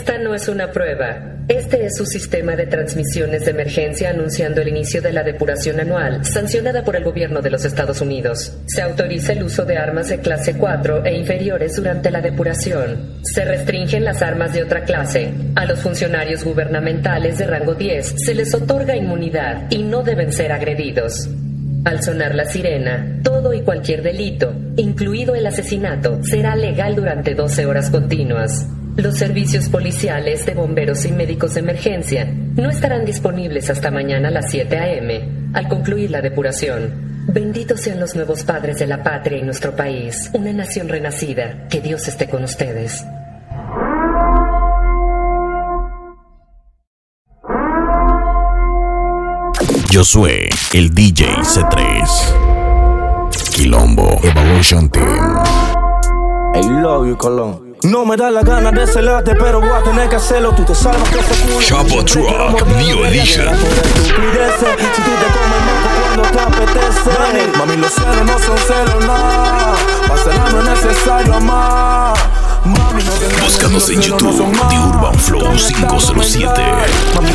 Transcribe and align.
Esta 0.00 0.16
no 0.16 0.34
es 0.34 0.48
una 0.48 0.72
prueba. 0.72 1.36
Este 1.46 1.84
es 1.84 1.98
su 1.98 2.06
sistema 2.06 2.56
de 2.56 2.64
transmisiones 2.64 3.44
de 3.44 3.50
emergencia 3.50 4.08
anunciando 4.08 4.62
el 4.62 4.68
inicio 4.68 5.02
de 5.02 5.12
la 5.12 5.22
depuración 5.22 5.78
anual, 5.78 6.24
sancionada 6.24 6.84
por 6.84 6.96
el 6.96 7.04
gobierno 7.04 7.42
de 7.42 7.50
los 7.50 7.66
Estados 7.66 8.00
Unidos. 8.00 8.56
Se 8.64 8.80
autoriza 8.80 9.34
el 9.34 9.42
uso 9.42 9.66
de 9.66 9.76
armas 9.76 10.08
de 10.08 10.20
clase 10.20 10.56
4 10.56 11.04
e 11.04 11.18
inferiores 11.18 11.76
durante 11.76 12.10
la 12.10 12.22
depuración. 12.22 13.20
Se 13.24 13.44
restringen 13.44 14.06
las 14.06 14.22
armas 14.22 14.54
de 14.54 14.62
otra 14.62 14.84
clase. 14.84 15.34
A 15.54 15.66
los 15.66 15.80
funcionarios 15.80 16.44
gubernamentales 16.44 17.36
de 17.36 17.46
rango 17.46 17.74
10 17.74 18.14
se 18.24 18.34
les 18.34 18.54
otorga 18.54 18.96
inmunidad 18.96 19.70
y 19.70 19.82
no 19.82 20.02
deben 20.02 20.32
ser 20.32 20.50
agredidos. 20.50 21.28
Al 21.84 22.02
sonar 22.02 22.34
la 22.34 22.46
sirena, 22.46 23.20
todo 23.22 23.52
y 23.52 23.60
cualquier 23.60 24.02
delito, 24.02 24.54
incluido 24.76 25.34
el 25.34 25.46
asesinato, 25.46 26.20
será 26.22 26.56
legal 26.56 26.96
durante 26.96 27.34
12 27.34 27.66
horas 27.66 27.90
continuas. 27.90 28.66
Los 28.96 29.16
servicios 29.18 29.68
policiales 29.68 30.44
de 30.46 30.54
bomberos 30.54 31.04
y 31.06 31.12
médicos 31.12 31.54
de 31.54 31.60
emergencia 31.60 32.26
no 32.26 32.68
estarán 32.70 33.04
disponibles 33.04 33.70
hasta 33.70 33.90
mañana 33.90 34.28
a 34.28 34.32
las 34.32 34.50
7 34.50 34.76
a.m. 34.76 35.50
al 35.54 35.68
concluir 35.68 36.10
la 36.10 36.20
depuración. 36.20 37.10
Benditos 37.28 37.80
sean 37.80 38.00
los 38.00 38.16
nuevos 38.16 38.42
padres 38.42 38.78
de 38.78 38.86
la 38.86 39.02
patria 39.02 39.38
y 39.38 39.42
nuestro 39.42 39.76
país, 39.76 40.30
una 40.34 40.52
nación 40.52 40.88
renacida. 40.88 41.68
Que 41.68 41.80
Dios 41.80 42.08
esté 42.08 42.28
con 42.28 42.42
ustedes. 42.42 43.04
Josué, 49.92 50.48
el 50.72 50.90
DJ 50.90 51.26
C3. 51.42 53.30
Quilombo, 53.54 54.20
Evolution 54.22 54.88
Team. 54.90 55.38
I 56.54 56.62
love 56.82 57.06
you, 57.06 57.16
Colón. 57.16 57.69
No 57.82 58.04
me 58.04 58.14
da 58.14 58.30
la 58.30 58.42
gana 58.42 58.70
de 58.70 58.86
celarte, 58.86 59.34
pero 59.34 59.58
voy 59.58 59.70
a 59.70 59.82
tener 59.82 60.06
que 60.10 60.16
hacerlo. 60.16 60.52
Tú 60.54 60.64
te 60.64 60.74
salvas 60.74 61.08
que 61.08 61.18
ese 61.18 61.34
culo. 61.46 61.60
Chapo 61.60 62.04
Truck, 62.04 62.66
New 62.76 63.04
Edition. 63.06 63.56
Si 63.56 64.12
tú 64.12 64.20
te 64.20 65.26
comes 65.32 65.60
el 65.64 65.80
cuando 66.02 66.22
te 66.30 66.40
apetece. 66.40 67.58
Mami, 67.58 67.76
los 67.78 67.92
celos 67.92 68.26
no 68.26 68.38
son 68.38 68.58
celos, 68.58 69.06
no. 69.06 70.08
Para 70.08 70.22
celar 70.22 70.52
no 70.52 70.58
es 70.58 70.84
necesario 70.84 71.34
amar. 71.34 72.14
Mami, 72.66 73.02
no 73.02 73.44
Búscanos 73.44 73.88
en 73.88 74.02
YouTube, 74.02 74.52
The. 74.68 74.78
Urban 74.78 75.14
Flow 75.14 75.40
Con 75.40 75.56
507. 75.56 76.62
Mami, 77.14 77.30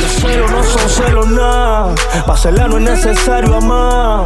no 2.43 2.77
es 2.77 2.83
necesario 2.83 3.55
amar. 3.55 4.25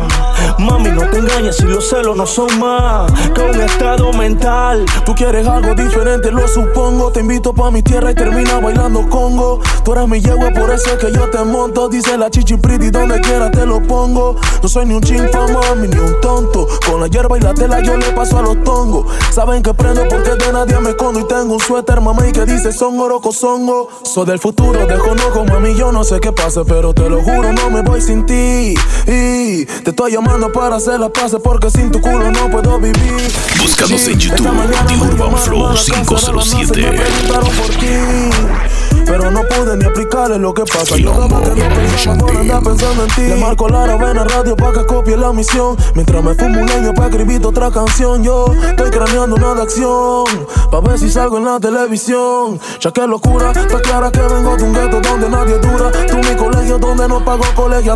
Mami, 0.58 0.90
no 0.90 1.08
te 1.10 1.20
engañes 1.20 1.58
si 1.58 1.64
los 1.64 1.88
celos 1.88 2.18
no 2.18 2.26
son 2.26 2.60
más 2.60 3.12
que 3.34 3.42
un 3.42 3.62
estado 3.62 4.12
mental. 4.14 4.86
Tú 5.06 5.14
quieres 5.14 5.48
algo 5.48 5.74
diferente, 5.76 6.32
lo 6.32 6.48
supongo. 6.48 7.12
Te 7.12 7.22
invito 7.22 7.54
pa' 7.54 7.72
mi 7.72 7.82
tierra 7.82 8.12
y 8.12 8.16
termina 8.16 8.60
bailando 8.60 9.08
congo. 9.08 9.62
Tú 9.86 9.94
eres 9.94 10.08
mi 10.08 10.20
yegua, 10.20 10.50
por 10.52 10.72
eso 10.72 10.92
es 10.92 10.98
que 10.98 11.12
yo 11.14 11.30
te 11.30 11.44
monto. 11.46 11.88
Dice 11.88 12.18
la 12.18 12.30
chichi 12.30 12.58
pretty, 12.58 12.90
donde 12.90 13.22
quiera 13.22 13.52
te 13.52 13.66
lo 13.66 13.82
pongo. 13.82 14.36
No 14.62 14.68
soy 14.68 14.86
ni 14.86 14.96
un 14.96 15.02
chinfa, 15.02 15.48
mami, 15.48 15.88
ni 15.88 15.98
un 15.98 16.20
tonto. 16.20 16.68
Con 16.86 17.00
la 17.00 17.08
hierba 17.08 17.38
y 17.38 17.42
la 17.42 17.54
tela 17.54 17.80
yo 17.80 17.96
le 17.96 18.12
paso 18.12 18.40
a 18.40 18.42
los 18.42 18.62
tongos. 18.64 19.06
Saben 19.32 19.62
que 19.62 19.74
prendo 19.74 20.08
porque 20.10 20.32
de 20.32 20.52
nadie 20.52 20.80
me 20.80 20.90
escondo. 20.90 21.20
Y 21.20 21.28
tengo 21.28 21.54
un 21.54 21.60
suéter, 21.60 22.02
mami, 22.02 22.32
que 22.32 22.46
dice 22.46 22.74
son 22.74 23.00
oroco, 23.00 23.32
songo. 23.32 23.90
Soy 24.04 24.26
del 24.26 24.40
futuro, 24.40 24.86
desconozco, 24.86 25.46
mami, 25.46 25.76
yo 25.76 25.92
no 25.92 26.04
sé 26.04 26.20
qué 26.20 26.32
pase, 26.32 26.66
pero 26.66 26.94
te 26.94 27.10
lo 27.10 27.22
juro, 27.22 27.54
no 27.54 27.70
me 27.70 27.82
voy 27.82 27.99
sin 28.02 28.26
ti. 28.26 28.74
Y 29.08 29.66
te 29.66 29.90
estoy 29.90 30.14
llamando 30.14 30.52
para 30.52 30.78
hacer 30.78 31.00
las 31.00 31.12
paces 31.12 31.40
porque 31.44 31.70
sin 31.70 31.92
tu 31.92 32.02
culo 32.02 32.32
no 32.32 32.50
puedo 32.50 32.80
vivir. 32.80 33.32
Búscanos 33.60 34.08
en 34.08 34.20
YouTube, 34.20 34.50
The 34.88 34.96
Urban 34.98 35.38
Flow 35.38 35.60
para 35.60 35.80
cancelar 35.80 36.24
la 36.24 36.34
masa 36.34 36.62
y 36.62 36.66
507. 36.66 36.82
me 36.82 36.98
preguntaron 36.98 37.56
por 37.56 37.70
ti. 37.76 38.70
Pero 39.06 39.32
no 39.32 39.42
pude 39.42 39.76
ni 39.76 39.86
explicarle 39.86 40.38
lo 40.38 40.54
que 40.54 40.64
pasa. 40.66 40.96
Yo 40.96 41.12
como 41.14 41.42
que 41.42 41.50
no 41.50 41.76
pensaba 41.76 42.18
por 42.18 42.38
andar 42.38 42.64
pensando 42.64 43.04
en 43.04 43.10
ti. 43.10 43.22
Le 43.22 43.36
marco 43.38 43.68
la 43.68 43.88
novena 43.88 44.24
radio 44.24 44.56
para 44.56 44.74
que 44.74 44.86
copie 44.86 45.18
la 45.18 45.34
misión. 45.34 45.76
Mientras 45.96 46.24
me 46.24 46.36
fumo 46.36 46.62
un 46.62 46.68
leño 46.68 46.94
para 46.94 47.08
escribir 47.10 47.44
otra 47.44 47.72
canción. 47.72 48.24
Yo 48.24 48.54
estoy 48.68 48.92
craneando 48.92 49.36
una 49.36 49.56
de 49.56 49.62
acción. 49.64 50.26
Pa' 50.70 50.80
ver 50.82 51.00
si 51.00 51.10
salgo 51.10 51.38
en 51.38 51.46
la 51.46 51.60
televisión. 51.60 52.60
Ya 52.80 52.92
que 52.92 53.08
locura, 53.08 53.50
está 53.50 53.82
clara 53.82 54.12
que 54.12 54.22
vengo 54.22 54.56
de 54.56 54.64
un 54.64 54.74
gueto 54.74 55.02
donde 55.02 55.30
nadie 55.30 55.58
dura. 55.58 55.92
Tú 56.08 56.18
mi 56.18 56.36
colegio 56.36 56.78
donde 56.78 57.08
no 57.08 57.26
pago 57.26 57.44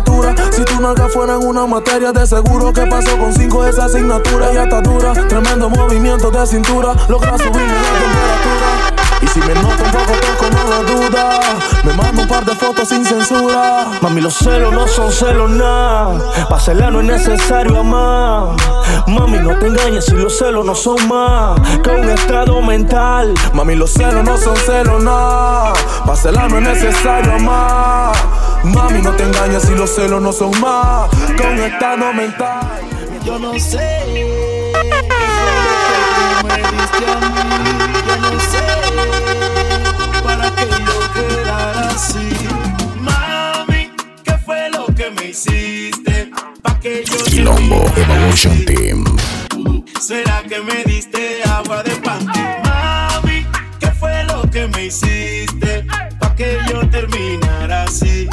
colegiatura. 0.02 0.34
Si 0.52 0.64
tu 0.64 0.80
nalga 0.80 1.08
fuera 1.08 1.34
en 1.34 1.46
una 1.46 1.66
materia, 1.66 2.12
de 2.12 2.26
seguro 2.26 2.72
que 2.72 2.86
pasó 2.86 3.16
con 3.18 3.32
cinco 3.32 3.64
esa 3.66 3.84
asignatura. 3.84 4.52
Ya 4.52 4.64
está 4.64 4.80
dura, 4.80 5.12
tremendo 5.28 5.68
movimiento 5.70 6.30
de 6.30 6.46
cintura. 6.46 6.94
Logra 7.08 7.36
subirme 7.38 7.66
la 7.66 7.98
temperatura. 7.98 8.94
Y 9.22 9.26
si 9.28 9.40
me 9.40 9.54
noto 9.54 9.84
un 9.84 9.90
poco 9.90 10.12
poco, 10.12 10.50
no 10.52 10.64
lo 10.68 11.08
duda. 11.08 11.40
Me 11.84 11.92
mando 11.94 12.22
un 12.22 12.28
par 12.28 12.44
de 12.44 12.54
fotos 12.54 12.88
sin 12.88 13.04
censura. 13.04 13.86
Mami, 14.00 14.20
los 14.20 14.34
celos 14.34 14.72
no 14.72 14.86
son 14.86 15.12
celos, 15.12 15.50
nada. 15.50 16.18
Pa' 16.48 16.58
celar 16.58 16.92
no 16.92 17.00
es 17.00 17.06
necesario 17.06 17.80
amar. 17.80 18.56
Mami, 19.06 19.38
no 19.38 19.58
te 19.58 19.66
engañes 19.66 20.06
si 20.06 20.12
los 20.12 20.36
celos 20.36 20.64
no 20.64 20.74
son 20.74 21.08
más 21.08 21.60
que 21.82 21.90
un 21.90 22.08
estado 22.10 22.60
mental. 22.62 23.34
Mami, 23.52 23.76
los 23.76 23.92
celos 23.92 24.24
no 24.24 24.36
son 24.36 24.56
celos, 24.56 25.02
nada. 25.02 25.72
Pa' 26.04 26.16
celar 26.16 26.50
no 26.50 26.58
es 26.58 26.64
necesario 26.64 27.32
amar. 27.34 28.33
Mami, 28.64 29.02
no 29.02 29.12
te 29.12 29.24
engañes 29.24 29.62
si 29.62 29.74
los 29.74 29.94
celos 29.94 30.22
no 30.22 30.32
son 30.32 30.58
más 30.60 31.10
estado 31.66 32.12
mental. 32.12 32.80
Yo 33.24 33.38
no 33.38 33.58
sé 33.58 34.32
tú 36.14 36.46
me 36.46 36.56
diste 36.56 37.04
a 37.06 37.20
mí. 37.20 37.34
Yo 38.06 38.16
no 38.20 38.40
sé 38.40 38.64
para 40.22 40.50
que 40.54 40.68
yo 40.68 40.98
quedara 41.14 41.88
así. 41.90 42.28
Mami, 43.00 43.90
¿qué 44.24 44.38
fue 44.44 44.70
lo 44.70 44.86
que 44.94 45.10
me 45.10 45.30
hiciste? 45.30 46.30
Pa' 46.62 46.78
que 46.80 47.04
yo 47.04 47.24
Quilombo, 47.24 47.84
Evolution 47.96 48.64
Team. 48.64 49.04
¿Será 50.00 50.42
que 50.42 50.60
me 50.60 50.84
diste 50.84 51.42
agua 51.44 51.82
de 51.82 51.96
pan? 51.96 52.26
Mami, 52.26 53.46
¿qué 53.80 53.90
fue 53.92 54.24
lo 54.24 54.42
que 54.50 54.66
me 54.68 54.86
hiciste? 54.86 55.86
Pa' 56.18 56.34
que 56.34 56.58
yo 56.68 56.88
terminara 56.90 57.43
así. 57.94 58.28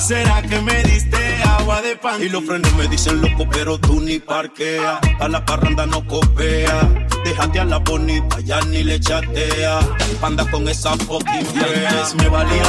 ¿Será 0.00 0.42
que 0.42 0.60
me 0.60 0.82
diste 0.84 1.18
agua 1.44 1.82
de 1.82 1.96
pan? 1.96 2.22
Y 2.22 2.28
los 2.28 2.44
frenos 2.44 2.72
me 2.76 2.86
dicen 2.88 3.20
loco, 3.20 3.46
pero 3.50 3.78
tú 3.78 4.00
ni 4.00 4.18
parquea. 4.18 5.00
A 5.20 5.28
la 5.28 5.44
parranda 5.44 5.86
no 5.86 6.06
copea. 6.06 7.06
Déjate 7.24 7.60
a 7.60 7.64
la 7.64 7.78
bonita, 7.78 8.40
ya 8.40 8.60
ni 8.62 8.84
le 8.84 9.00
chatea. 9.00 9.80
Anda 10.22 10.48
con 10.50 10.68
esa 10.68 10.96
fucking 10.96 11.46
fea. 11.46 12.08
Me 12.16 12.28
valía 12.28 12.64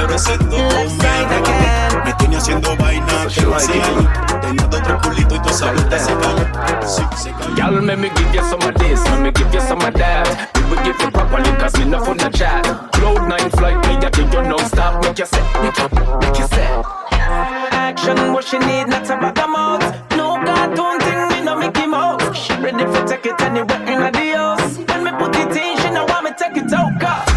pero 0.00 0.14
ese 0.14 0.38
todo 0.38 0.58
me 0.58 2.04
Me 2.04 2.12
tiene 2.14 2.36
haciendo 2.36 2.76
vaina 2.76 3.26
que 3.32 3.42
no 3.42 3.54
hacía 3.54 3.82
Tenía 4.40 4.66
dos 4.66 4.82
tres 5.02 5.18
y 5.18 5.24
tu 5.24 5.48
salud 5.50 5.82
te 5.84 5.98
se 5.98 6.14
cayó 6.14 6.86
Sí, 6.86 7.02
se 7.16 7.32
cayó 7.32 7.54
Y'all 7.56 7.84
let 7.84 7.96
me 7.96 8.08
give 8.16 8.34
you 8.34 8.42
some 8.42 8.62
of 8.62 8.74
this, 8.76 9.02
let 9.04 9.20
me 9.20 9.30
give 9.32 9.52
you 9.52 9.60
some 9.60 9.80
of 9.82 9.92
that. 9.94 10.50
We 10.54 10.62
will 10.70 10.82
give 10.82 10.98
you 11.00 11.10
properly, 11.10 11.50
cause 11.58 11.78
we 11.78 11.84
not 11.84 12.06
for 12.06 12.14
the 12.14 12.30
chat. 12.30 12.64
Cloud 12.92 13.28
nine 13.28 13.50
flight, 13.50 13.76
me 13.86 13.96
that 14.00 14.16
you 14.16 14.24
non 14.24 14.58
stop. 14.66 15.04
Make 15.04 15.18
you 15.18 15.26
set, 15.26 15.44
make 15.60 15.76
you, 15.76 15.88
make 16.20 16.38
you 16.38 16.46
set. 16.46 16.84
Action, 17.72 18.32
what 18.32 18.44
she 18.44 18.58
need, 18.58 18.88
not 18.88 19.04
a 19.10 19.16
bag 19.16 19.38
of 19.38 19.50
mouth. 19.50 19.82
No 20.16 20.36
cartoon 20.42 21.00
thing, 21.00 21.28
me 21.28 21.44
no 21.44 21.56
Mickey 21.56 21.86
Mouse. 21.86 22.36
She 22.36 22.54
ready 22.54 22.84
for 22.86 23.04
take 23.06 23.26
it 23.26 23.40
anywhere 23.42 23.82
in 23.82 24.12
the 24.12 24.36
house. 24.36 24.78
When 24.78 25.04
me 25.04 25.10
put 25.18 25.36
it 25.36 25.56
in, 25.56 25.76
she 25.78 25.90
know 25.90 26.06
want 26.06 26.24
me 26.24 26.30
take 26.38 26.56
it 26.56 26.72
oh, 26.72 26.76
out. 26.76 27.00
Cause 27.00 27.29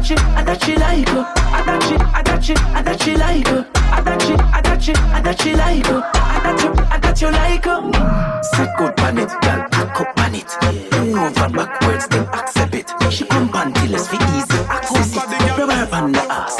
I 0.00 0.02
that 0.02 0.08
shit, 0.08 0.18
I 0.22 0.44
that 0.44 0.62
shit, 0.62 0.78
I 0.80 0.92
that 0.96 1.02
shit 1.02 1.08
like 1.08 1.08
her. 1.08 1.24
I 1.36 1.62
that 1.62 1.82
shit, 1.82 2.00
I 2.00 2.22
that 2.22 2.42
shit, 2.42 2.58
I 2.58 2.82
that 2.82 3.02
shit 3.02 3.18
like 3.18 3.46
her. 3.48 3.66
I 3.74 4.00
that 4.00 4.22
shit, 4.22 4.40
I 4.40 4.60
that 4.62 4.82
shit, 4.82 4.98
I 4.98 5.20
that 5.20 5.40
shit 5.40 5.56
like 5.58 5.86
her. 5.86 6.02
I 6.14 6.40
that 6.42 6.62
you, 6.62 6.72
I 6.88 6.98
that 6.98 7.20
you 7.20 7.30
like 7.30 7.64
her. 7.66 8.42
Sit 8.42 8.70
good 8.78 8.98
on 9.00 9.18
it, 9.18 9.28
girl, 9.28 9.68
cock 9.68 10.00
up 10.00 10.18
on 10.20 10.34
it. 10.34 10.46
Bend 10.62 11.14
over 11.18 11.48
backwards, 11.50 12.08
then 12.08 12.26
accept 12.32 12.74
it. 12.74 12.90
She 13.10 13.26
come 13.26 13.50
panty, 13.50 13.88
for 13.92 14.16
easy 14.16 14.64
access 14.70 15.16
it. 15.16 15.58
Rub 15.58 15.70
her 15.70 15.96
on 15.96 16.12
the 16.12 16.22
ass, 16.32 16.56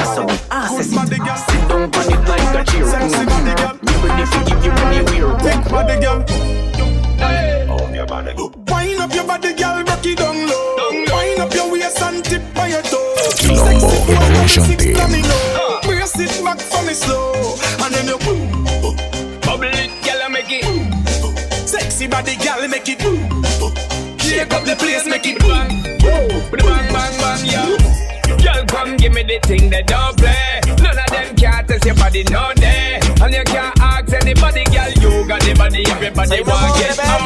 get 36.29 36.99
out. 37.01 37.21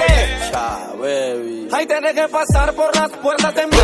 Ahí 1.73 1.87
tenés 1.87 2.15
que 2.15 2.29
pasar 2.29 2.73
por 2.75 2.95
las 2.95 3.11
puertas 3.11 3.55
de 3.55 3.67
mi 3.67 3.77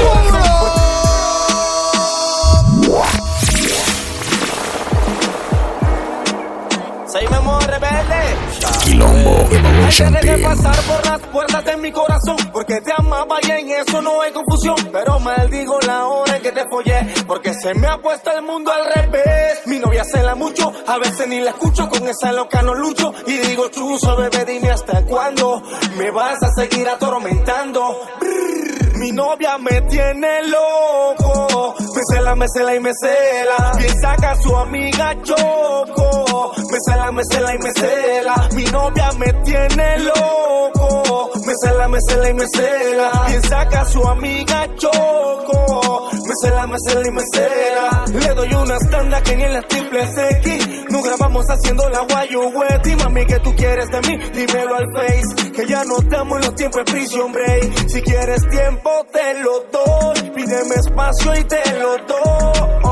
Quilombo 9.20 9.54
Evolution 9.54 10.12
Te 10.14 10.20
Team. 10.20 10.42
pasar 10.42 10.76
por 10.84 11.06
las 11.06 11.20
puertas 11.28 11.64
de 11.64 11.76
mi 11.76 11.92
corazón 11.92 12.36
Porque 12.52 12.80
te 12.80 12.92
amaba 12.96 13.38
y 13.42 13.50
en 13.50 13.70
eso 13.70 14.00
no 14.02 14.20
hay 14.20 14.32
confusión. 14.32 14.76
Pero 14.92 15.18
maldigo 15.20 15.78
la 15.86 16.06
hora 16.06 16.36
en 16.36 16.42
que 16.42 16.52
te 16.52 16.64
follé 16.68 17.06
Porque 17.26 17.52
se 17.54 17.74
me 17.74 17.86
ha 17.86 17.98
puesto 17.98 18.30
el 18.32 18.42
mundo 18.42 18.72
al 18.72 18.86
revés. 18.94 19.60
Mi 19.66 19.78
novia 19.78 20.04
se 20.04 20.22
la 20.22 20.34
mucho, 20.34 20.72
a 20.86 20.98
veces 20.98 21.28
ni 21.28 21.40
la 21.40 21.50
escucho 21.50 21.88
Con 21.88 22.06
esa 22.08 22.32
loca 22.32 22.62
no 22.62 22.74
lucho. 22.74 23.12
Y 23.26 23.36
digo 23.38 23.68
chuzo, 23.68 24.16
bebé, 24.16 24.44
dime 24.44 24.70
hasta 24.70 25.04
cuándo 25.04 25.62
Me 25.96 26.10
vas 26.10 26.42
a 26.42 26.48
seguir 26.56 26.88
atormentando. 26.88 28.00
Brrr, 28.18 28.96
Mi 28.96 29.12
novia 29.12 29.58
me 29.58 29.80
tiene 29.82 30.42
loco. 30.48 31.74
Me 31.78 32.00
cela, 32.10 32.34
me 32.34 32.46
cela 32.48 32.74
y 32.74 32.80
me 32.80 32.90
cela. 33.00 33.72
Piensa 33.76 34.16
que 34.16 34.26
a 34.26 34.36
su 34.36 34.56
amiga 34.56 35.16
choco 35.22 36.29
Me 36.70 36.78
cela, 36.86 37.12
me 37.12 37.22
cela 37.30 37.54
y 37.54 37.58
me 37.58 37.72
cela. 37.72 38.48
Mi 38.54 38.64
novia 38.64 39.10
me 39.18 39.32
tiene 39.44 39.98
loco. 39.98 41.30
Me 41.46 41.54
cela, 41.62 41.88
me 41.88 41.98
cela 42.00 42.30
y 42.30 42.34
me 42.34 42.46
cela. 42.48 43.24
Piensa 43.26 43.68
que 43.68 43.76
a 43.76 43.84
su 43.84 44.08
amiga 44.08 44.66
choco. 44.76 46.10
Me 46.12 46.34
cela, 46.42 46.66
me 46.66 46.76
cela 46.86 47.08
y 47.08 47.10
me 47.10 47.22
cela. 47.32 48.04
Le 48.12 48.34
doy 48.34 48.54
unas 48.54 48.90
tandas 48.90 49.22
que 49.22 49.36
ni 49.36 49.44
en 49.44 49.52
las 49.52 49.68
triples 49.68 50.10
X. 50.16 50.68
Nos 50.90 51.04
grabamos 51.04 51.44
haciendo 51.48 51.88
la 51.88 52.06
Y 52.30 52.96
mami 52.96 53.26
que 53.26 53.38
tú 53.40 53.54
quieres 53.54 53.86
de 53.90 54.00
mí 54.00 54.16
Dímelo 54.32 54.76
al 54.76 54.86
face. 54.92 55.52
Que 55.52 55.66
ya 55.66 55.84
no 55.84 55.98
estamos 55.98 56.38
en 56.38 56.46
los 56.46 56.54
tiempos 56.54 56.84
de 56.84 56.92
prison 56.92 57.32
break. 57.32 57.88
Si 57.88 58.02
quieres 58.02 58.48
tiempo 58.48 58.90
te 59.12 59.34
lo 59.42 59.60
doy. 59.72 60.30
Pídeme 60.30 60.74
espacio 60.76 61.34
y 61.34 61.44
te 61.44 61.78
lo 61.78 61.96
doy. 61.98 62.90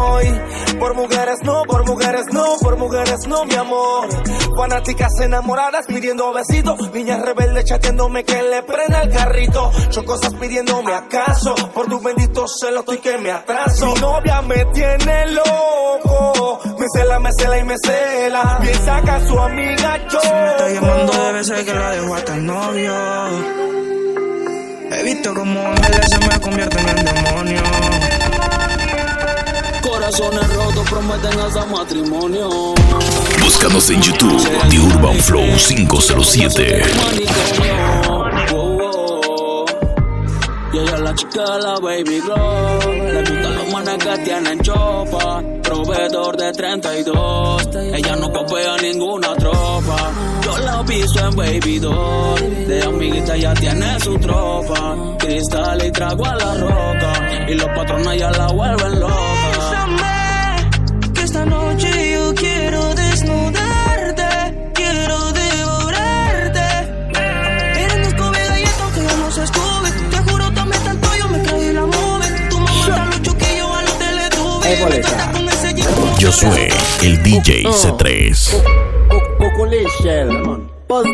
Por 0.78 0.94
mujeres 0.94 1.38
no, 1.42 1.62
por 1.64 1.84
mujeres 1.86 2.26
no 2.32 2.56
Por 2.60 2.76
mujeres 2.76 3.26
no 3.26 3.37
mi 3.44 3.54
amor. 3.54 4.08
Fanáticas 4.56 5.12
enamoradas 5.20 5.86
pidiendo 5.86 6.32
besitos. 6.32 6.90
Niñas 6.92 7.20
rebeldes 7.22 7.64
chateándome 7.64 8.24
que 8.24 8.42
le 8.42 8.62
prenda 8.62 9.02
el 9.02 9.10
carrito. 9.10 9.70
Chocosas 9.90 10.34
pidiéndome 10.34 10.94
acaso. 10.94 11.54
Por 11.74 11.86
tus 11.88 12.02
benditos 12.02 12.56
celos 12.60 12.80
estoy 12.80 12.98
que 12.98 13.18
me 13.18 13.30
atraso. 13.30 13.94
Mi 13.94 14.00
novia 14.00 14.42
me 14.42 14.64
tiene 14.66 15.26
loco. 15.32 16.60
Me 16.78 16.86
cela, 16.94 17.18
me 17.18 17.30
cela 17.38 17.58
y 17.58 17.64
me 17.64 17.76
cela. 17.84 18.58
Piensa 18.60 19.02
que 19.02 19.10
a 19.10 19.26
su 19.26 19.38
amiga 19.38 20.08
yo 20.08 20.18
Está 20.18 20.68
llamando 20.70 21.12
debe 21.12 21.44
ser 21.44 21.64
que 21.64 21.74
la 21.74 21.90
dejó 21.90 22.14
hasta 22.14 22.34
el 22.34 22.46
novio. 22.46 22.94
He 24.90 25.02
visto 25.04 25.34
como 25.34 25.60
ángeles 25.60 26.10
se 26.10 26.18
me 26.18 26.40
convierten 26.40 26.88
en 26.88 27.04
demonios. 27.04 28.17
Corazones 30.08 30.56
rotos 30.56 30.88
prometen 30.88 31.38
hasta 31.38 31.66
matrimonio. 31.66 32.48
Búscanos 33.42 33.90
en 33.90 34.00
YouTube 34.00 34.42
The 34.70 34.80
Urban 34.80 35.16
Flow 35.16 35.44
507. 35.58 36.82
Manicomio. 36.96 38.50
Wow, 38.50 38.78
wow. 38.78 39.66
Y 40.72 40.78
ella 40.78 40.94
es 40.94 41.00
la 41.00 41.14
chica 41.14 41.42
de 41.42 41.62
la 41.62 41.74
baby 41.80 42.20
glow. 42.20 42.92
Le 42.92 43.18
gustan 43.20 43.54
los 43.54 43.68
manes 43.70 43.98
que 43.98 44.18
tienen 44.24 44.60
chopa. 44.60 45.42
Proveedor 45.62 46.36
de 46.38 46.52
32. 46.52 47.68
Ella 47.92 48.16
no 48.16 48.32
copia 48.32 48.76
ninguna 48.80 49.36
tropa. 49.36 50.10
Yo 50.42 50.58
la 50.58 50.82
piso 50.84 51.18
en 51.18 51.36
baby 51.36 51.78
doll. 51.80 52.66
De 52.66 52.82
amiguita 52.82 53.36
ya 53.36 53.52
tiene 53.52 54.00
su 54.00 54.18
tropa. 54.18 54.96
Cristal 55.18 55.86
y 55.86 55.90
trago 55.92 56.24
a 56.24 56.34
la 56.34 56.54
roca. 56.54 57.46
Y 57.46 57.54
los 57.56 57.68
patrones 57.76 58.18
ya 58.18 58.30
la 58.30 58.46
vuelven 58.46 59.00
loca. 59.00 59.37
Yo 69.38 69.44
no 69.44 69.46
sé 69.46 69.46
Scooby. 69.46 69.90
Te 70.10 70.30
juro 70.30 70.52
tomé 70.52 70.76
tanto 70.78 71.08
yo 71.16 71.28
me 71.28 71.42
creí 71.42 71.72
la 71.72 71.82
movie. 71.82 72.48
Tu 72.50 72.58
mamá 72.58 72.80
está 72.80 73.06
los 73.06 73.22
chuquillos 73.22 73.70
a 73.70 73.82
los 73.82 73.98
teletubbies. 73.98 74.90
Me 74.90 74.98
trata 74.98 75.32
con 75.32 75.48
ese 75.48 75.74
jeep. 75.74 76.18
Yo 76.18 76.32
soy 76.32 76.68
el 77.02 77.22
DJ 77.22 77.64
C3. 77.64 78.62
Coco 79.38 79.66
Shell 80.02 80.30
Buzz 80.88 81.06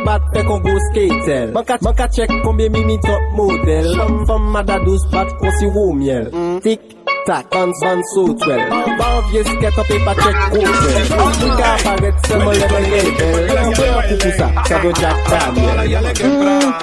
go 0.45 0.79
skater 0.91 1.53
Maka 1.53 1.79
maka 1.83 2.09
check 2.09 2.31
combien 2.43 2.73
mimi 2.73 2.99
top 3.01 3.21
model 3.35 3.97
Femme 3.97 4.27
femme 4.27 4.51
mada 4.51 4.79
douce 4.81 5.07
bat 5.11 5.27
qu'on 5.39 5.51
si 5.59 5.67
roux 5.67 5.93
miel 5.93 6.31
Tic 6.63 6.94
Take 7.27 7.49
pants 7.49 7.81
pants 7.81 8.05
suit 8.13 8.39
well. 8.47 8.69
Ban 8.99 9.31
vieja 9.31 9.59
que 9.59 9.71
topé 9.71 9.99
para 10.01 10.23
que 10.23 10.31
coche. 10.51 11.15
Un 11.17 11.35
cigar 11.35 11.83
para 11.83 11.97
reds 11.97 12.29
se 12.29 12.37
mole 12.37 12.67
que 12.67 12.81
le 12.81 12.89
que. 13.17 13.27
Bien 13.49 13.71
bien 13.73 13.95
como 13.95 14.25
esa, 14.29 14.65
sabe 14.67 14.93
ya 15.01 15.15
que 15.15 15.31
también. 15.31 15.75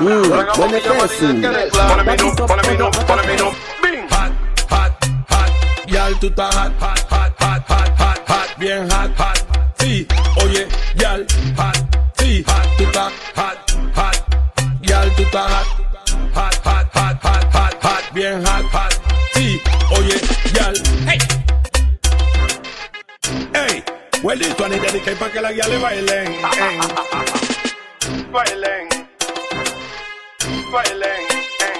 Mmm, 0.02 0.30
beneficios. 0.58 1.32
Pon 1.78 2.00
a 2.00 2.04
mí 2.04 2.76
no, 2.80 2.90
pon 2.92 3.20
a 3.20 3.24
mí 3.24 3.36
no, 3.38 3.52
pe 3.84 3.90
sou 3.92 4.08
hot 4.10 4.32
hot 4.72 4.94
hot, 5.30 5.52
yal 5.88 6.14
total 6.20 6.74
hot 6.80 7.00
hot 7.12 7.34
hot 7.40 7.62
hot 7.70 8.20
hot 8.28 8.50
bien 8.58 8.90
hot. 8.90 9.38
Si, 9.78 10.08
oye, 10.44 10.68
yal 10.96 11.26
hot 11.56 11.78
si 12.18 12.44
hot 12.48 12.66
total 12.80 13.12
hot 13.36 13.58
hot 13.96 14.18
yal 14.82 15.08
total 15.18 15.50
hot 16.34 16.56
hot 16.66 16.88
hot 16.96 17.18
hot 17.54 17.84
hot 17.84 18.14
bien 18.14 18.44
hot. 18.44 18.81
dedica 24.92 25.16
pa' 25.16 25.32
que 25.32 25.42
la 25.42 25.52
guía 25.52 25.68
le 25.68 25.78
bailen. 25.78 26.28
Eh. 26.28 26.80
Bailen. 28.32 28.88
Bailen. 30.72 31.22
Eh, 31.60 31.66
eh. 31.66 31.78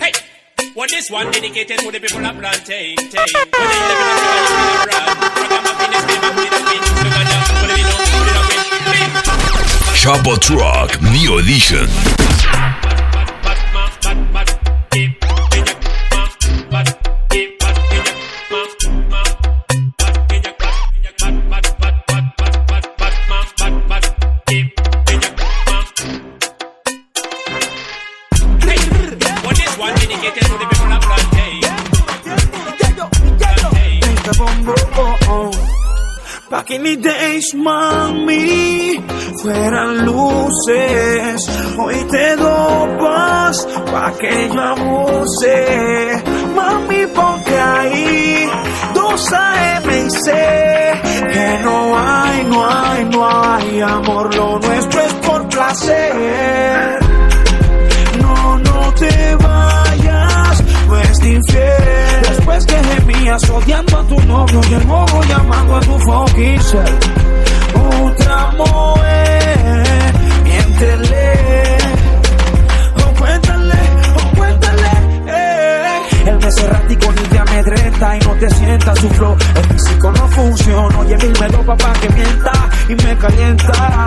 Hey, 0.00 0.12
what 0.74 0.88
this 0.90 1.10
one 1.10 1.30
dedicated 1.30 1.78
to 1.80 1.90
the 1.90 2.00
people 2.00 2.24
of 2.24 2.38
Plantain. 2.38 2.96
When 10.24 10.38
Truck 10.40 11.02
New 11.02 11.38
Edition. 11.38 12.33
In 36.66 36.82
the 36.82 36.96
days, 36.96 37.54
mami, 37.54 38.96
fueran 39.42 40.06
luces. 40.06 41.48
Hoy 41.78 41.94
te 42.10 42.36
dopas 42.36 43.66
pa' 43.92 44.12
que 44.18 44.48
yo 44.48 44.60
abuse. 44.60 46.22
Mami, 46.56 47.06
ponte 47.14 47.60
ahí, 47.60 48.48
dos 48.94 49.32
AM 49.32 49.90
y 49.90 50.10
C. 50.10 50.32
Que 51.32 51.58
no 51.62 51.98
hay, 51.98 52.44
no 52.44 52.66
hay, 52.66 53.04
no 53.04 53.28
hay 53.28 53.80
amor. 53.82 54.34
Lo 54.34 54.58
nuestro 54.58 55.00
es 55.02 55.12
por 55.14 55.48
placer. 55.48 56.98
No, 58.22 58.58
no 58.58 58.94
te 58.94 59.36
vayas, 59.36 60.64
no 60.88 60.98
es 60.98 61.18
infiel. 61.24 62.13
Después 62.46 62.66
que 62.66 62.74
gemías 62.76 63.48
odiando 63.48 63.98
a 63.98 64.02
tu 64.06 64.20
novio 64.26 64.60
y 64.68 64.74
el 64.74 64.84
mogo 64.86 65.22
llamando 65.22 65.76
a 65.76 65.80
tu 65.80 65.98
fucking 65.98 66.60
cel. 66.60 66.98
Otra 68.04 68.50
mujer, 68.58 70.14
miéntele. 70.44 71.78
O 73.02 73.18
cuéntale, 73.18 73.74
o 74.14 74.36
cuéntale. 74.36 74.90
eh. 75.26 76.00
El 76.26 76.36
mes 76.38 76.56
errático 76.58 77.12
ni 77.12 77.22
te 77.28 77.38
amedrenta 77.38 78.16
y 78.16 78.20
no 78.20 78.34
te 78.34 78.50
sienta 78.50 78.94
su 78.96 79.08
flow. 79.08 79.36
El 79.54 79.64
físico 79.64 80.12
no 80.12 80.28
funciona, 80.28 80.98
oye, 80.98 81.16
mil 81.16 81.32
papá 81.64 81.92
que 81.94 82.10
mienta 82.10 82.52
y 82.90 82.94
me 82.94 83.16
calienta. 83.16 84.03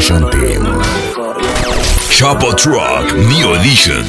Team. 0.00 0.62
Chapo 2.10 2.52
Truck 2.56 3.14
New 3.14 3.54
Edition. 3.54 4.04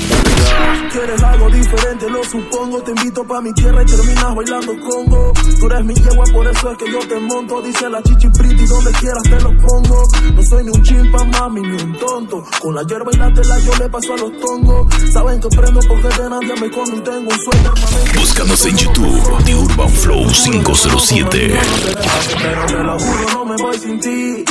quieres 0.91 1.21
algo 1.21 1.49
diferente, 1.49 2.09
lo 2.09 2.23
supongo. 2.23 2.81
Te 2.81 2.91
invito 2.91 3.23
pa' 3.23 3.41
mi 3.41 3.53
tierra 3.53 3.83
y 3.83 3.85
terminas 3.85 4.35
bailando 4.35 4.73
congo. 4.79 5.33
Tú 5.59 5.65
eres 5.67 5.85
mi 5.85 5.93
yegua, 5.93 6.25
por 6.33 6.47
eso 6.47 6.71
es 6.71 6.77
que 6.77 6.91
yo 6.91 6.99
te 6.99 7.19
monto. 7.19 7.61
Dice 7.61 7.89
la 7.89 8.01
chichi 8.01 8.29
pretty, 8.29 8.65
donde 8.65 8.91
quieras 8.93 9.23
te 9.23 9.39
lo 9.41 9.57
pongo. 9.57 10.07
No 10.33 10.41
soy 10.41 10.63
ni 10.63 10.69
un 10.71 10.83
chimpa, 10.83 11.23
mami, 11.23 11.61
ni 11.61 11.81
un 11.83 11.97
tonto. 11.97 12.43
Con 12.61 12.75
la 12.75 12.83
hierba 12.83 13.11
y 13.13 13.17
la 13.17 13.33
tela 13.33 13.59
yo 13.59 13.75
le 13.75 13.89
paso 13.89 14.13
a 14.13 14.17
los 14.17 14.31
tongos. 14.39 14.87
Saben 15.11 15.39
que 15.39 15.49
prendo 15.49 15.79
porque 15.87 16.07
de 16.07 16.29
nadie 16.29 16.53
me 16.61 16.71
como 16.71 16.95
y 16.95 17.01
tengo 17.01 17.29
un 17.29 17.39
suéter, 17.39 17.71
mami. 17.81 18.19
Búscanos 18.19 18.65
en 18.65 18.77
YouTube, 18.77 19.43
The 19.45 19.55
Urban 19.55 19.89
Flow 19.89 20.25
507. 20.31 21.59
Pero 22.41 22.65
te 22.65 22.83
lo 22.83 22.99
juro, 22.99 23.27
no 23.33 23.45
me 23.45 23.55
voy 23.61 23.77
sin 23.77 23.99
ti. 23.99 24.45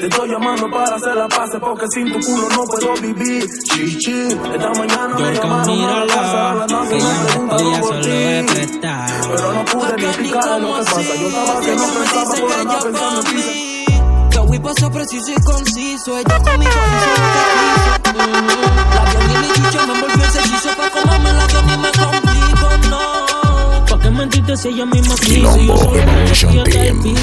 Te 0.00 0.06
estoy 0.06 0.30
llamando 0.30 0.70
para 0.70 0.96
hacer 0.96 1.14
la 1.14 1.28
paz 1.28 1.50
porque 1.60 1.84
sin 1.92 2.10
tu 2.10 2.18
culo 2.20 2.48
no 2.48 2.64
puedo 2.64 2.94
vivir. 3.02 3.46
Chichi, 3.64 4.28
esta 4.28 4.70
mañana 4.70 5.08
me 5.08 5.20
Yo 5.20 5.42
llamaron 5.42 5.84
a 5.84 6.04
la 6.04 6.14
casa, 6.14 6.66
que 6.88 6.94
me 6.94 7.00
yo 7.00 7.06
no 7.06 7.26
preguntaron 7.26 7.48
podía 7.50 7.80
por 7.80 7.88
solo 7.88 8.46
prestado. 8.46 9.28
Pero 9.28 9.52
no 9.52 9.64
pude 9.66 9.96
ni 9.98 10.04
explicar 10.04 10.60
lo 10.62 10.68
que 10.68 10.84
pasa. 10.84 11.02
Yo 11.02 11.28
estaba 11.28 11.60
que 11.60 11.76
no 11.76 11.86
pensaba 11.86 12.32
por 12.40 12.52
andar 12.52 12.82
pensando 12.82 13.20
en 13.20 13.26
ti. 13.36 13.84
Kawi 14.32 14.58
pasó 14.60 14.90
preciso 14.90 15.32
y 15.32 15.42
conciso. 15.42 16.18
Ella 16.18 16.38
conmigo 16.38 16.72
hizo 16.72 17.10
lo 17.20 17.28
que 17.34 17.42
quiso. 17.60 18.68
La 18.94 19.04
vio 19.04 19.20
y 19.20 19.42
mi 19.42 19.48
chucha 19.52 19.86
me 19.86 19.92
envolvió 19.92 20.24
ese 20.24 20.38
hechizo. 20.38 20.68
Pa' 20.78 20.90
comerme 20.98 21.32
la 21.34 21.46
que 21.46 21.62
ni 21.62 21.76
me 21.76 21.90
complico, 21.92 22.68
no. 22.88 23.84
¿Pa' 23.84 23.98
qué 24.00 24.10
mentirte 24.10 24.56
si 24.56 24.68
ella 24.68 24.86
misma 24.86 25.14
quiso? 25.16 25.54
Quilombo 25.58 25.92
Yo 25.92 26.00
Evolution 26.00 26.64
Team. 26.64 27.14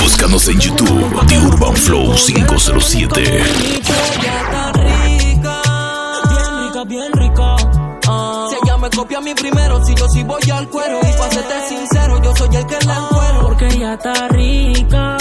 Búscanos 0.00 0.48
en 0.48 0.58
YouTube, 0.60 1.05
Flow 1.76 2.14
507. 2.14 3.22
Bonito, 3.22 3.92
ella 4.18 4.40
está 4.42 4.72
rica. 4.72 5.62
Bien 6.28 6.50
rica, 6.64 6.84
bien 6.84 7.12
rica. 7.12 7.56
Ah. 8.08 8.46
Si 8.50 8.56
ella 8.62 8.76
me 8.78 8.90
copia 8.90 9.18
a 9.18 9.20
mí 9.20 9.34
primero, 9.34 9.84
si 9.84 9.94
yo 9.94 10.08
sí 10.08 10.22
voy 10.24 10.50
al 10.50 10.68
cuero. 10.68 10.98
Y 11.00 11.12
pa' 11.18 11.30
serte 11.30 11.68
sincero, 11.68 12.20
yo 12.22 12.34
soy 12.36 12.56
el 12.56 12.66
que 12.66 12.78
la 12.86 12.94
encuero. 12.94 13.40
Porque 13.42 13.66
ella 13.66 13.94
está 13.94 14.28
rica. 14.28 15.16